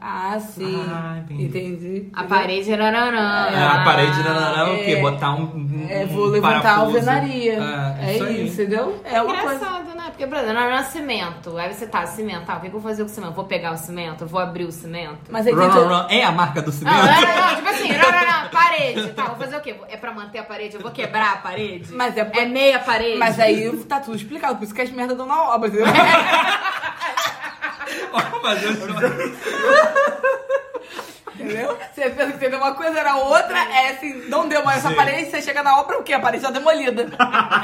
Ah, 0.00 0.38
sim. 0.38 0.82
Ah, 0.88 1.18
entendi. 1.18 1.44
entendi. 1.44 2.08
A 2.14 2.22
parede 2.24 2.72
era 2.72 2.90
nanã. 2.92 3.48
É, 3.50 3.62
a 3.62 3.84
parede 3.84 4.22
não, 4.22 4.34
não, 4.34 4.56
não, 4.68 4.74
o 4.74 4.84
quê? 4.84 4.92
é. 4.92 5.00
Botar 5.00 5.34
um. 5.34 5.42
um 5.42 5.86
É, 5.90 6.06
vou 6.06 6.26
levantar 6.26 6.58
a 6.58 6.62
parafuso. 6.62 6.96
alvenaria. 6.96 7.52
É, 7.54 8.06
É, 8.10 8.14
isso 8.14 8.24
aí. 8.24 8.46
entendeu? 8.48 9.00
É 9.04 9.20
uma 9.20 9.36
coisa. 9.36 9.56
Engraçado, 9.56 9.93
né? 9.93 9.93
Porque, 10.14 10.28
por 10.28 10.38
exemplo, 10.38 10.54
não 10.54 10.70
é 10.70 10.82
cimento. 10.84 11.58
Aí 11.58 11.74
você 11.74 11.88
tá, 11.88 12.06
cimento. 12.06 12.46
Tá, 12.46 12.56
o 12.56 12.60
que 12.60 12.70
que 12.70 12.76
eu 12.76 12.80
vou 12.80 12.88
fazer 12.88 13.02
com 13.02 13.10
o 13.10 13.12
cimento? 13.12 13.32
Vou 13.34 13.44
pegar 13.46 13.72
o 13.72 13.76
cimento? 13.76 14.24
Vou 14.24 14.40
abrir 14.40 14.64
o 14.64 14.70
cimento? 14.70 15.18
Mas 15.28 15.44
aí 15.44 15.52
Run, 15.52 15.58
tem 15.60 15.68
run, 15.70 15.74
todo... 15.74 15.88
run. 15.92 16.06
É 16.08 16.22
a 16.22 16.30
marca 16.30 16.62
do 16.62 16.66
Não, 16.70 16.78
cimento? 16.78 16.96
não, 16.96 17.04
não, 17.04 17.10
não, 17.48 17.56
tipo 17.56 17.68
assim, 17.68 17.88
não, 17.92 18.12
não, 18.12 18.42
não, 18.42 18.48
parede. 18.50 19.08
Tá, 19.12 19.24
vou 19.24 19.36
fazer 19.36 19.56
o 19.56 19.60
quê? 19.60 19.74
É 19.88 19.96
pra 19.96 20.12
manter 20.14 20.38
a 20.38 20.44
parede? 20.44 20.76
Eu 20.76 20.80
vou 20.80 20.92
quebrar 20.92 21.32
a 21.32 21.36
parede? 21.38 21.92
Mas 21.92 22.16
é- 22.16 22.30
É 22.32 22.44
meia 22.46 22.78
parede? 22.78 23.18
Mas 23.18 23.40
aí 23.40 23.76
tá 23.88 23.98
tudo 23.98 24.16
explicado, 24.16 24.56
por 24.56 24.62
isso 24.64 24.72
que 24.74 24.82
as 24.82 24.90
merdas 24.90 25.16
dão 25.16 25.26
na 25.26 25.42
obra, 25.52 25.66
entendeu? 25.68 25.86
Mas 28.42 28.62
eu 28.62 28.70
entendeu? 31.34 31.76
Você 31.94 32.10
pensa 32.10 32.26
que 32.30 32.36
entendeu 32.36 32.58
uma 32.58 32.74
coisa, 32.74 32.98
era 32.98 33.16
outra, 33.16 33.56
é 33.58 33.90
assim, 33.90 34.28
não 34.28 34.48
deu 34.48 34.64
mais 34.64 34.78
essa 34.78 34.90
Sim. 34.90 34.94
parede, 34.94 35.30
você 35.30 35.42
chega 35.42 35.62
na 35.62 35.80
obra, 35.80 35.98
o 35.98 36.02
quê? 36.02 36.12
A 36.12 36.20
parede 36.20 36.42
tá 36.42 36.50
demolida. 36.50 37.06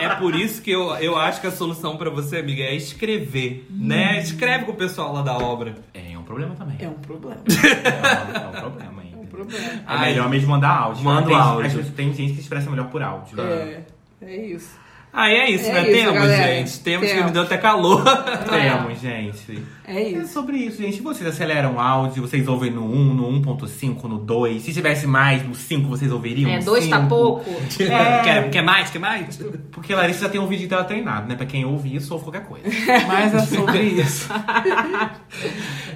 É 0.01 0.09
por 0.17 0.35
isso 0.35 0.61
que 0.63 0.71
eu, 0.71 0.95
eu 0.97 1.17
acho 1.19 1.41
que 1.41 1.47
a 1.47 1.51
solução 1.51 1.97
pra 1.97 2.11
você, 2.11 2.39
amiga, 2.39 2.63
é 2.63 2.75
escrever, 2.75 3.67
né? 3.71 4.19
Escreve 4.21 4.65
com 4.65 4.73
o 4.73 4.77
pessoal 4.77 5.13
lá 5.13 5.23
da 5.23 5.37
obra. 5.37 5.75
É 5.95 6.17
um 6.19 6.23
problema 6.23 6.55
também. 6.55 6.77
É 6.81 6.89
um 6.89 6.95
problema. 6.95 7.41
É 7.47 8.39
um, 8.41 8.43
é 8.43 8.47
um 8.49 8.61
problema 8.61 9.03
aí. 9.03 9.13
É 9.13 9.17
um 9.17 9.27
problema. 9.27 9.65
É 9.65 9.81
Ai. 9.87 10.11
melhor 10.11 10.29
mesmo 10.29 10.49
mandar 10.51 10.71
áudio. 10.71 11.05
Manda 11.05 11.27
Tem- 11.27 11.37
áudio. 11.37 11.67
às 11.67 11.73
vezes 11.73 11.93
Tem 11.95 12.13
gente 12.13 12.31
que 12.31 12.35
se 12.37 12.41
expressa 12.43 12.71
melhor 12.71 12.89
por 12.89 13.03
áudio. 13.03 13.41
É, 13.41 13.81
é 14.23 14.37
isso. 14.37 14.79
Ah, 15.13 15.29
é 15.29 15.51
isso, 15.51 15.67
É 15.69 15.73
né? 15.73 15.83
isso, 15.91 15.91
Temos, 16.01 16.15
galera. 16.15 16.55
gente. 16.55 16.81
Temos 16.81 17.07
que 17.09 17.13
Temos. 17.13 17.27
me 17.27 17.33
deu 17.33 17.43
até 17.43 17.59
calor. 17.59 18.05
Temos, 18.49 19.01
gente. 19.01 19.63
É 19.85 19.97
É 19.97 20.09
isso. 20.09 20.33
sobre 20.33 20.57
isso, 20.59 20.81
gente. 20.81 21.03
Vocês 21.03 21.29
aceleram 21.29 21.75
o 21.75 21.81
áudio, 21.81 22.23
vocês 22.23 22.47
ouvem 22.47 22.71
no 22.71 22.85
1, 22.85 23.15
no 23.15 23.29
1.5, 23.43 24.05
no 24.05 24.19
2. 24.19 24.63
Se 24.63 24.73
tivesse 24.73 25.09
mais 25.09 25.43
no 25.47 25.53
5, 25.53 25.89
vocês 25.89 26.13
ouviriam 26.13 26.49
É, 26.49 26.59
no 26.61 26.65
dois 26.65 26.87
tá 26.87 26.99
5. 26.99 27.09
pouco. 27.09 27.51
É. 27.81 28.23
Quer, 28.23 28.51
quer 28.51 28.63
mais? 28.63 28.89
Quer 28.91 28.99
mais? 29.01 29.37
Porque 29.73 29.93
Larissa 29.95 30.21
já 30.21 30.29
tem 30.29 30.41
um 30.41 30.47
vídeo 30.47 30.69
dela 30.69 30.85
treinado, 30.85 31.27
né? 31.29 31.35
Pra 31.35 31.45
quem 31.47 31.65
ouve 31.65 31.93
isso, 31.95 32.13
ouve 32.13 32.27
qualquer 32.27 32.45
coisa. 32.45 32.67
Mas 33.09 33.35
é 33.35 33.39
sobre 33.41 33.83
isso. 33.83 34.29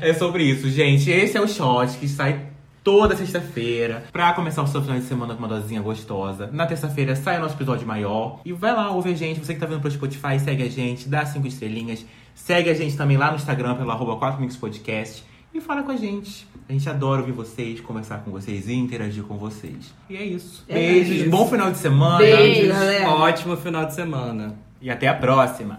é 0.00 0.12
sobre 0.14 0.42
isso, 0.44 0.68
gente. 0.70 1.08
Esse 1.10 1.36
é 1.36 1.40
o 1.40 1.46
shot 1.46 1.96
que 1.98 2.08
sai 2.08 2.40
toda 2.84 3.16
sexta-feira 3.16 4.04
pra 4.12 4.34
começar 4.34 4.62
o 4.62 4.66
seu 4.66 4.82
final 4.82 4.98
de 4.98 5.06
semana 5.06 5.34
com 5.34 5.38
uma 5.38 5.48
dosinha 5.48 5.80
gostosa. 5.80 6.50
Na 6.52 6.66
terça-feira 6.66 7.16
sai 7.16 7.38
o 7.38 7.40
nosso 7.40 7.56
episódio 7.56 7.86
maior. 7.88 8.40
E 8.44 8.52
vai 8.52 8.74
lá, 8.74 8.90
ouve 8.90 9.10
a 9.10 9.14
gente. 9.16 9.40
Você 9.40 9.54
que 9.54 9.60
tá 9.60 9.64
vendo 9.66 9.80
pelo 9.80 9.94
Spotify, 9.94 10.38
segue 10.38 10.62
a 10.62 10.68
gente, 10.68 11.08
dá 11.08 11.24
cinco 11.24 11.46
estrelinhas. 11.46 12.04
Segue 12.34 12.68
a 12.68 12.74
gente 12.74 12.94
também 12.96 13.16
lá 13.16 13.30
no 13.30 13.36
Instagram, 13.36 13.74
pelo 13.76 13.90
arroba 13.90 14.16
4 14.16 14.40
Mix 14.40 14.56
Podcast. 14.56 15.24
E 15.54 15.60
fala 15.60 15.82
com 15.82 15.92
a 15.92 15.96
gente. 15.96 16.46
A 16.68 16.72
gente 16.72 16.88
adora 16.88 17.20
ouvir 17.20 17.32
vocês, 17.32 17.80
conversar 17.80 18.18
com 18.18 18.30
vocês 18.30 18.68
e 18.68 18.74
interagir 18.74 19.22
com 19.24 19.38
vocês. 19.38 19.94
E 20.10 20.16
é 20.16 20.24
isso. 20.24 20.64
É 20.68 20.74
Beijos, 20.74 21.16
isso. 21.16 21.30
bom 21.30 21.48
final 21.48 21.70
de 21.70 21.78
semana. 21.78 22.18
Beijo, 22.18 22.68
galera. 22.68 23.08
Ótimo 23.08 23.56
final 23.56 23.86
de 23.86 23.94
semana. 23.94 24.56
E 24.82 24.90
até 24.90 25.08
a 25.08 25.14
próxima. 25.14 25.72